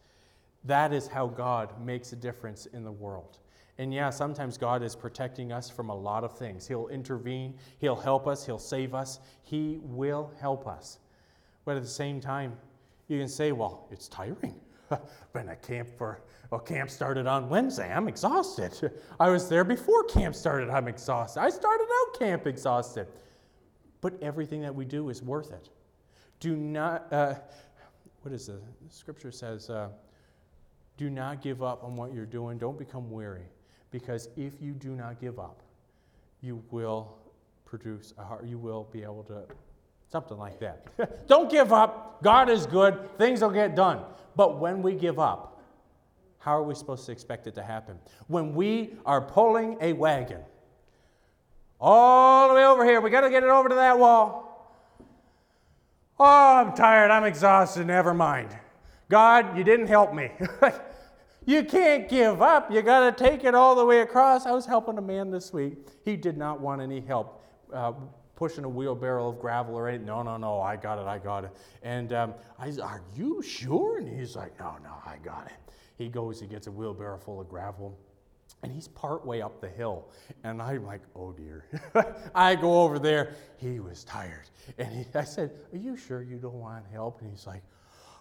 That 0.64 0.94
is 0.94 1.08
how 1.08 1.28
God 1.28 1.84
makes 1.84 2.14
a 2.14 2.16
difference 2.16 2.68
in 2.68 2.84
the 2.84 2.92
world. 2.92 3.40
And 3.82 3.92
yeah, 3.92 4.12
sometimes 4.12 4.60
God 4.60 4.84
is 4.84 4.96
protecting 4.96 5.52
us 5.52 5.68
from 5.68 5.90
a 5.90 5.96
lot 5.96 6.24
of 6.24 6.38
things. 6.38 6.68
He'll 6.68 6.88
intervene, 6.90 7.56
He'll 7.80 7.96
help 7.96 8.28
us, 8.28 8.46
He'll 8.46 8.60
save 8.60 8.94
us, 8.94 9.20
He 9.42 9.80
will 9.82 10.32
help 10.40 10.68
us. 10.68 11.00
But 11.66 11.78
at 11.78 11.82
the 11.82 11.90
same 11.90 12.22
time, 12.22 12.56
you 13.08 13.18
can 13.18 13.28
say, 13.28 13.52
well, 13.54 13.88
it's 13.90 14.08
tiring. 14.08 14.54
Been 15.34 15.50
at 15.50 15.64
camp 15.64 15.90
for, 15.98 16.22
well, 16.52 16.60
camp 16.60 16.92
started 16.92 17.26
on 17.26 17.50
Wednesday. 17.50 17.92
I'm 17.92 18.08
exhausted. 18.08 18.92
I 19.20 19.30
was 19.32 19.50
there 19.50 19.64
before 19.64 20.04
camp 20.04 20.36
started. 20.36 20.70
I'm 20.70 20.88
exhausted. 20.88 21.40
I 21.40 21.50
started 21.50 21.88
out 21.92 22.20
camp 22.20 22.46
exhausted. 22.46 23.08
But 24.00 24.14
everything 24.22 24.62
that 24.62 24.76
we 24.76 24.86
do 24.86 25.10
is 25.10 25.24
worth 25.24 25.52
it. 25.52 25.70
Do 26.40 26.56
not, 26.56 27.12
uh, 27.12 27.34
what 28.22 28.32
is 28.32 28.46
the, 28.46 28.62
scripture 28.90 29.32
says, 29.32 29.72
uh, 29.72 29.90
do 30.98 31.10
not 31.10 31.42
give 31.42 31.64
up 31.64 31.84
on 31.84 31.96
what 31.96 32.14
you're 32.14 32.28
doing. 32.28 32.60
Don't 32.60 32.78
become 32.78 33.10
weary. 33.10 33.48
Because 33.92 34.30
if 34.38 34.54
you 34.62 34.72
do 34.72 34.90
not 34.96 35.20
give 35.20 35.40
up, 35.40 35.62
you 36.42 36.64
will 36.72 37.18
produce 37.66 38.14
a 38.18 38.24
heart, 38.24 38.46
you 38.46 38.58
will 38.58 38.88
be 38.92 39.04
able 39.04 39.24
to, 39.24 39.44
something 40.12 40.38
like 40.38 40.60
that. 40.60 41.28
Don't 41.28 41.50
give 41.50 41.72
up. 41.72 42.22
God 42.24 42.50
is 42.50 42.66
good. 42.66 43.18
Things 43.18 43.42
will 43.42 43.52
get 43.52 43.76
done. 43.76 44.02
But 44.36 44.60
when 44.60 44.82
we 44.82 44.96
give 44.96 45.20
up, 45.20 45.62
how 46.40 46.58
are 46.58 46.64
we 46.64 46.74
supposed 46.74 47.06
to 47.06 47.12
expect 47.12 47.48
it 47.48 47.56
to 47.56 47.64
happen? 47.64 48.00
When 48.28 48.56
we 48.56 48.96
are 49.06 49.22
pulling 49.22 49.78
a 49.80 49.94
wagon 49.94 50.42
all 51.80 52.50
the 52.50 52.56
way 52.56 52.66
over 52.66 52.84
here, 52.84 53.00
we 53.00 53.10
got 53.10 53.22
to 53.22 53.30
get 53.30 53.44
it 53.44 53.50
over 53.50 53.70
to 53.70 53.76
that 53.76 53.98
wall. 54.00 54.48
Oh, 56.20 56.56
I'm 56.58 56.74
tired. 56.76 57.12
I'm 57.12 57.24
exhausted. 57.24 57.88
Never 57.88 58.14
mind. 58.14 58.50
God, 59.10 59.58
you 59.58 59.64
didn't 59.64 59.88
help 59.88 60.14
me. 60.14 60.32
You 61.46 61.64
can't 61.64 62.08
give 62.08 62.42
up. 62.42 62.72
You 62.72 62.82
got 62.82 63.18
to 63.18 63.24
take 63.24 63.44
it 63.44 63.56
all 63.56 63.76
the 63.76 63.86
way 63.86 64.02
across. 64.02 64.46
I 64.46 64.52
was 64.52 64.66
helping 64.66 64.98
a 64.98 65.02
man 65.02 65.32
this 65.32 65.52
week. 65.52 65.74
He 66.06 66.16
did 66.16 66.38
not 66.38 66.60
want 66.60 66.82
any 66.82 67.02
help 67.02 67.44
uh, 67.74 67.94
pushing 68.36 68.64
a 68.64 68.70
wheelbarrow 68.70 69.30
of 69.30 69.40
gravel 69.40 69.76
or 69.76 69.88
anything. 69.88 70.06
No, 70.06 70.22
no, 70.22 70.38
no, 70.38 70.62
I 70.62 70.76
got 70.76 71.00
it, 71.00 71.06
I 71.06 71.18
got 71.18 71.44
it. 71.44 71.52
And 71.84 72.14
um, 72.14 72.34
I 72.60 72.70
said, 72.70 72.82
Are 72.82 73.02
you 73.16 73.42
sure? 73.42 73.98
And 73.98 74.08
he's 74.08 74.36
like, 74.36 74.60
No, 74.60 74.78
no, 74.84 74.94
I 75.06 75.18
got 75.24 75.48
it. 75.48 75.74
He 75.98 76.10
goes, 76.10 76.40
he 76.40 76.48
gets 76.48 76.66
a 76.66 76.72
wheelbarrow 76.72 77.20
full 77.20 77.40
of 77.40 77.48
gravel. 77.48 77.96
And 78.64 78.72
he's 78.72 78.88
part 78.88 79.26
way 79.26 79.42
up 79.42 79.62
the 79.62 79.70
hill. 79.70 80.10
And 80.44 80.62
I'm 80.62 80.86
like, 80.86 81.02
oh 81.16 81.32
dear. 81.32 81.66
I 82.36 82.56
go 82.56 82.82
over 82.82 83.00
there. 83.00 83.36
He 83.58 83.80
was 83.80 84.04
tired. 84.04 84.50
And 84.78 84.92
he, 84.92 85.06
I 85.14 85.24
said, 85.24 85.52
Are 85.72 85.78
you 85.78 85.96
sure 85.96 86.24
you 86.24 86.38
don't 86.38 86.56
want 86.56 86.86
help? 86.92 87.22
And 87.22 87.30
he's 87.30 87.46
like, 87.46 87.62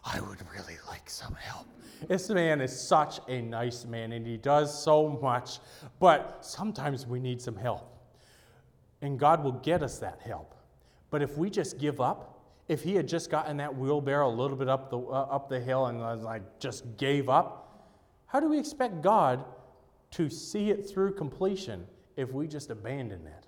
I 0.05 0.21
would 0.21 0.39
really 0.53 0.79
like 0.89 1.09
some 1.11 1.35
help. 1.35 1.67
This 2.09 2.31
man 2.31 2.61
is 2.61 2.79
such 2.79 3.21
a 3.29 3.43
nice 3.43 3.85
man 3.85 4.13
and 4.13 4.27
he 4.27 4.37
does 4.37 4.83
so 4.83 5.09
much, 5.23 5.59
but 5.99 6.39
sometimes 6.41 7.07
we 7.07 7.21
need 7.21 7.43
some 7.43 7.57
help. 7.57 7.87
And 9.03 9.19
God 9.19 9.45
will 9.45 9.53
get 9.53 9.83
us 9.83 9.99
that 9.99 10.21
help. 10.25 10.55
But 11.11 11.23
if 11.23 11.37
we 11.37 11.51
just 11.51 11.79
give 11.79 12.01
up, 12.01 12.41
if 12.69 12.83
he 12.83 12.95
had 12.95 13.09
just 13.09 13.31
gotten 13.31 13.57
that 13.59 13.77
wheelbarrow 13.77 14.29
a 14.29 14.31
little 14.31 14.57
bit 14.57 14.69
up 14.69 14.91
the, 14.91 14.99
uh, 14.99 15.27
up 15.31 15.49
the 15.49 15.61
hill 15.61 15.87
and 15.87 16.23
like 16.23 16.59
just 16.61 16.97
gave 16.97 17.29
up, 17.29 17.91
how 18.27 18.41
do 18.41 18.49
we 18.49 18.59
expect 18.59 19.03
God 19.03 19.45
to 20.13 20.31
see 20.31 20.71
it 20.71 20.89
through 20.89 21.15
completion 21.15 21.87
if 22.17 22.33
we 22.33 22.47
just 22.47 22.71
abandon 22.71 23.25
that? 23.25 23.47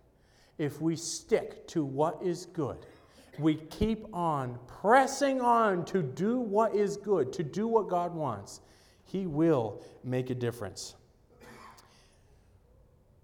If 0.58 0.80
we 0.80 0.96
stick 0.96 1.66
to 1.68 1.84
what 1.84 2.18
is 2.22 2.46
good 2.46 2.84
we 3.38 3.54
keep 3.54 4.04
on 4.12 4.58
pressing 4.66 5.40
on 5.40 5.84
to 5.86 6.02
do 6.02 6.38
what 6.38 6.74
is 6.74 6.96
good, 6.96 7.32
to 7.34 7.42
do 7.42 7.66
what 7.66 7.88
God 7.88 8.14
wants, 8.14 8.60
He 9.04 9.26
will 9.26 9.82
make 10.04 10.30
a 10.30 10.34
difference. 10.34 10.94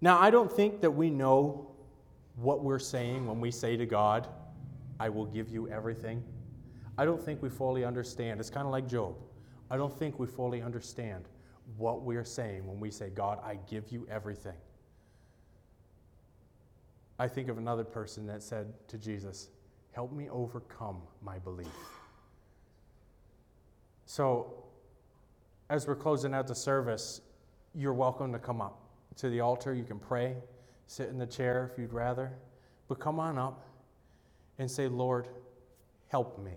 Now, 0.01 0.19
I 0.19 0.29
don't 0.29 0.51
think 0.51 0.81
that 0.81 0.91
we 0.91 1.09
know 1.09 1.71
what 2.35 2.63
we're 2.63 2.79
saying 2.79 3.27
when 3.27 3.41
we 3.41 3.51
say 3.51 3.75
to 3.75 3.85
God, 3.85 4.27
I 4.99 5.09
will 5.09 5.25
give 5.25 5.49
you 5.49 5.67
everything. 5.69 6.23
I 6.97 7.05
don't 7.05 7.21
think 7.21 7.41
we 7.41 7.49
fully 7.49 7.83
understand. 7.85 8.39
It's 8.39 8.49
kind 8.49 8.65
of 8.65 8.71
like 8.71 8.87
Job. 8.87 9.15
I 9.69 9.77
don't 9.77 9.97
think 9.97 10.19
we 10.19 10.27
fully 10.27 10.61
understand 10.61 11.25
what 11.77 12.01
we're 12.01 12.25
saying 12.25 12.65
when 12.65 12.79
we 12.79 12.91
say, 12.91 13.09
God, 13.09 13.39
I 13.43 13.59
give 13.69 13.91
you 13.91 14.07
everything. 14.09 14.55
I 17.19 17.27
think 17.27 17.49
of 17.49 17.57
another 17.57 17.83
person 17.83 18.25
that 18.27 18.41
said 18.41 18.73
to 18.87 18.97
Jesus, 18.97 19.49
Help 19.99 20.13
me 20.13 20.29
overcome 20.29 21.01
my 21.21 21.39
belief. 21.39 21.67
So, 24.05 24.63
as 25.69 25.87
we're 25.87 25.97
closing 25.97 26.33
out 26.33 26.47
the 26.47 26.55
service, 26.55 27.19
you're 27.75 27.93
welcome 27.93 28.31
to 28.31 28.39
come 28.39 28.61
up 28.61 28.79
to 29.17 29.29
the 29.29 29.41
altar. 29.41 29.73
You 29.73 29.83
can 29.83 29.99
pray, 29.99 30.37
sit 30.87 31.09
in 31.09 31.17
the 31.17 31.25
chair 31.25 31.69
if 31.69 31.77
you'd 31.77 31.91
rather, 31.91 32.31
but 32.87 33.01
come 33.01 33.19
on 33.19 33.37
up 33.37 33.67
and 34.57 34.71
say, 34.71 34.87
Lord, 34.87 35.27
help 36.07 36.39
me 36.39 36.53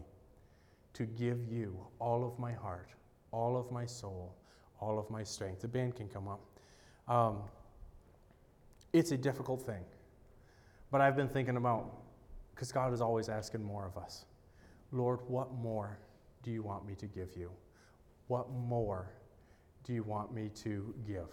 to 0.92 1.02
give 1.02 1.40
you 1.50 1.76
all 1.98 2.24
of 2.24 2.38
my 2.38 2.52
heart, 2.52 2.90
all 3.32 3.56
of 3.56 3.72
my 3.72 3.86
soul, 3.86 4.36
all 4.80 5.00
of 5.00 5.10
my 5.10 5.24
strength. 5.24 5.62
The 5.62 5.66
band 5.66 5.96
can 5.96 6.06
come 6.06 6.28
up. 6.28 6.42
Um, 7.08 7.38
it's 8.92 9.10
a 9.10 9.16
difficult 9.16 9.66
thing, 9.66 9.82
but 10.92 11.00
I've 11.00 11.16
been 11.16 11.28
thinking 11.28 11.56
about 11.56 12.01
because 12.54 12.72
God 12.72 12.92
is 12.92 13.00
always 13.00 13.28
asking 13.28 13.62
more 13.62 13.86
of 13.86 14.02
us. 14.02 14.26
Lord, 14.92 15.20
what 15.28 15.52
more 15.54 15.98
do 16.42 16.50
you 16.50 16.62
want 16.62 16.86
me 16.86 16.94
to 16.96 17.06
give 17.06 17.36
you? 17.36 17.50
What 18.28 18.50
more 18.50 19.10
do 19.84 19.92
you 19.92 20.02
want 20.02 20.32
me 20.32 20.50
to 20.56 20.94
give? 21.06 21.28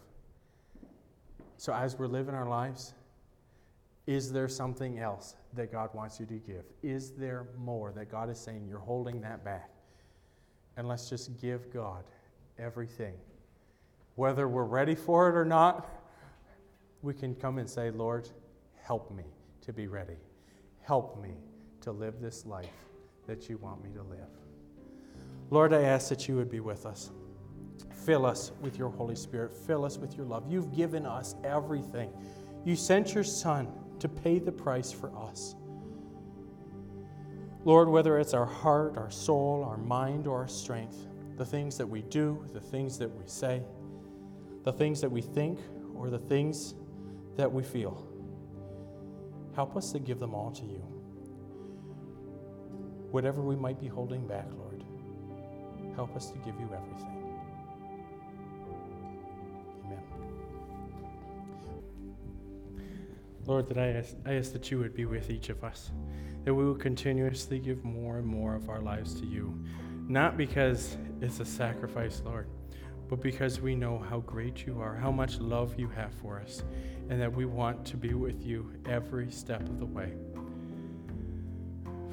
So, 1.57 1.73
as 1.73 1.97
we're 1.97 2.07
living 2.07 2.35
our 2.35 2.47
lives, 2.47 2.93
is 4.07 4.31
there 4.31 4.47
something 4.47 4.97
else 4.97 5.35
that 5.53 5.71
God 5.71 5.89
wants 5.93 6.19
you 6.19 6.25
to 6.27 6.37
give? 6.37 6.63
Is 6.81 7.11
there 7.11 7.47
more 7.57 7.91
that 7.91 8.09
God 8.09 8.29
is 8.29 8.39
saying 8.39 8.65
you're 8.67 8.79
holding 8.79 9.21
that 9.21 9.43
back? 9.43 9.69
And 10.77 10.87
let's 10.87 11.09
just 11.09 11.39
give 11.39 11.71
God 11.71 12.05
everything. 12.57 13.13
Whether 14.15 14.47
we're 14.47 14.63
ready 14.63 14.95
for 14.95 15.29
it 15.29 15.35
or 15.35 15.45
not, 15.45 15.87
we 17.01 17.13
can 17.13 17.35
come 17.35 17.57
and 17.57 17.69
say, 17.69 17.91
Lord, 17.91 18.29
help 18.81 19.11
me 19.11 19.25
to 19.61 19.73
be 19.73 19.87
ready. 19.87 20.17
Help 20.89 21.21
me 21.21 21.35
to 21.81 21.91
live 21.91 22.19
this 22.19 22.47
life 22.47 22.65
that 23.27 23.47
you 23.47 23.57
want 23.57 23.83
me 23.83 23.91
to 23.91 24.01
live. 24.01 24.31
Lord, 25.51 25.71
I 25.71 25.83
ask 25.83 26.09
that 26.09 26.27
you 26.27 26.35
would 26.35 26.49
be 26.49 26.61
with 26.61 26.87
us. 26.87 27.11
Fill 28.07 28.25
us 28.25 28.51
with 28.59 28.75
your 28.75 28.89
Holy 28.89 29.15
Spirit. 29.15 29.53
Fill 29.53 29.85
us 29.85 29.99
with 29.99 30.17
your 30.17 30.25
love. 30.25 30.45
You've 30.49 30.75
given 30.75 31.05
us 31.05 31.35
everything. 31.43 32.09
You 32.65 32.75
sent 32.75 33.13
your 33.13 33.23
Son 33.23 33.67
to 33.99 34.09
pay 34.09 34.39
the 34.39 34.51
price 34.51 34.91
for 34.91 35.15
us. 35.15 35.53
Lord, 37.65 37.87
whether 37.87 38.17
it's 38.17 38.33
our 38.33 38.47
heart, 38.47 38.97
our 38.97 39.11
soul, 39.11 39.63
our 39.63 39.77
mind, 39.77 40.25
or 40.25 40.39
our 40.39 40.47
strength, 40.47 41.05
the 41.37 41.45
things 41.45 41.77
that 41.77 41.85
we 41.85 42.01
do, 42.01 42.43
the 42.51 42.59
things 42.59 42.97
that 42.97 43.15
we 43.15 43.27
say, 43.27 43.61
the 44.63 44.73
things 44.73 45.01
that 45.01 45.11
we 45.11 45.21
think, 45.21 45.59
or 45.93 46.09
the 46.09 46.17
things 46.17 46.73
that 47.35 47.51
we 47.51 47.61
feel, 47.61 48.08
Help 49.59 49.75
us 49.75 49.91
to 49.91 49.99
give 49.99 50.19
them 50.21 50.33
all 50.33 50.51
to 50.51 50.63
you. 50.63 50.81
Whatever 53.11 53.41
we 53.41 53.57
might 53.57 53.77
be 53.77 53.87
holding 53.87 54.25
back, 54.25 54.47
Lord, 54.57 54.85
help 55.95 56.15
us 56.15 56.31
to 56.31 56.37
give 56.37 56.57
you 56.57 56.69
everything. 56.73 57.33
Amen. 59.83 60.01
Lord, 63.45 63.67
that 63.67 63.77
I 63.77 63.87
ask, 63.87 64.15
I 64.25 64.35
ask 64.35 64.53
that 64.53 64.71
you 64.71 64.79
would 64.79 64.95
be 64.95 65.03
with 65.03 65.29
each 65.29 65.49
of 65.49 65.61
us, 65.65 65.91
that 66.45 66.53
we 66.53 66.63
will 66.63 66.73
continuously 66.75 67.59
give 67.59 67.83
more 67.83 68.19
and 68.19 68.25
more 68.25 68.55
of 68.55 68.69
our 68.69 68.79
lives 68.79 69.13
to 69.15 69.25
you, 69.25 69.53
not 70.07 70.37
because 70.37 70.95
it's 71.19 71.41
a 71.41 71.45
sacrifice, 71.45 72.21
Lord, 72.23 72.47
but 73.09 73.21
because 73.21 73.59
we 73.59 73.73
know 73.73 73.97
how 73.97 74.19
great 74.19 74.67
you 74.67 74.79
are, 74.79 74.95
how 74.95 75.11
much 75.11 75.39
love 75.39 75.73
you 75.79 75.89
have 75.89 76.13
for 76.13 76.39
us, 76.39 76.63
and 77.09 77.19
that 77.19 77.33
we 77.33 77.43
want 77.43 77.83
to 77.85 77.97
be 77.97 78.13
with 78.13 78.45
you 78.45 78.71
every 78.87 79.31
step 79.31 79.61
of 79.61 79.79
the 79.79 79.85
way. 79.85 80.13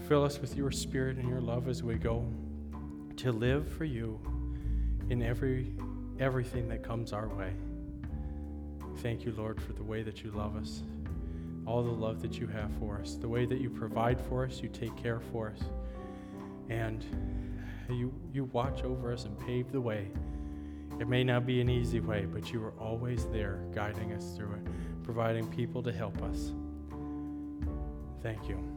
Fill 0.09 0.24
us 0.24 0.40
with 0.40 0.56
your 0.56 0.70
spirit 0.70 1.18
and 1.18 1.28
your 1.28 1.40
love 1.40 1.68
as 1.68 1.82
we 1.82 1.96
go 1.96 2.26
to 3.18 3.30
live 3.30 3.68
for 3.68 3.85
you 3.85 4.18
in 5.11 5.22
every 5.22 5.72
everything 6.18 6.66
that 6.68 6.82
comes 6.82 7.12
our 7.12 7.28
way. 7.28 7.52
Thank 8.98 9.26
you, 9.26 9.32
Lord, 9.32 9.61
for 9.61 9.74
the 9.74 9.82
way 9.82 10.02
that 10.02 10.24
you 10.24 10.30
love 10.30 10.56
us, 10.56 10.82
all 11.66 11.82
the 11.82 11.90
love 11.90 12.22
that 12.22 12.38
you 12.38 12.46
have 12.46 12.70
for 12.78 12.98
us, 12.98 13.16
the 13.16 13.28
way 13.28 13.44
that 13.44 13.61
you 13.61 13.68
provide 13.68 14.18
for 14.18 14.46
us, 14.46 14.62
you 14.62 14.70
take 14.70 14.96
care 14.96 15.20
for 15.20 15.50
us, 15.50 15.61
and 16.70 17.04
you, 17.90 18.14
you 18.32 18.44
watch 18.44 18.82
over 18.82 19.12
us 19.12 19.26
and 19.26 19.38
pave 19.40 19.70
the 19.70 19.80
way 19.80 20.09
it 20.98 21.09
may 21.09 21.24
not 21.24 21.46
be 21.46 21.61
an 21.61 21.68
easy 21.68 22.00
way, 22.00 22.26
but 22.26 22.52
you 22.52 22.62
are 22.64 22.72
always 22.78 23.26
there 23.26 23.64
guiding 23.74 24.12
us 24.12 24.35
through 24.37 24.52
it, 24.52 25.02
providing 25.02 25.46
people 25.48 25.82
to 25.82 25.92
help 25.92 26.22
us. 26.22 26.52
Thank 28.22 28.48
you. 28.48 28.75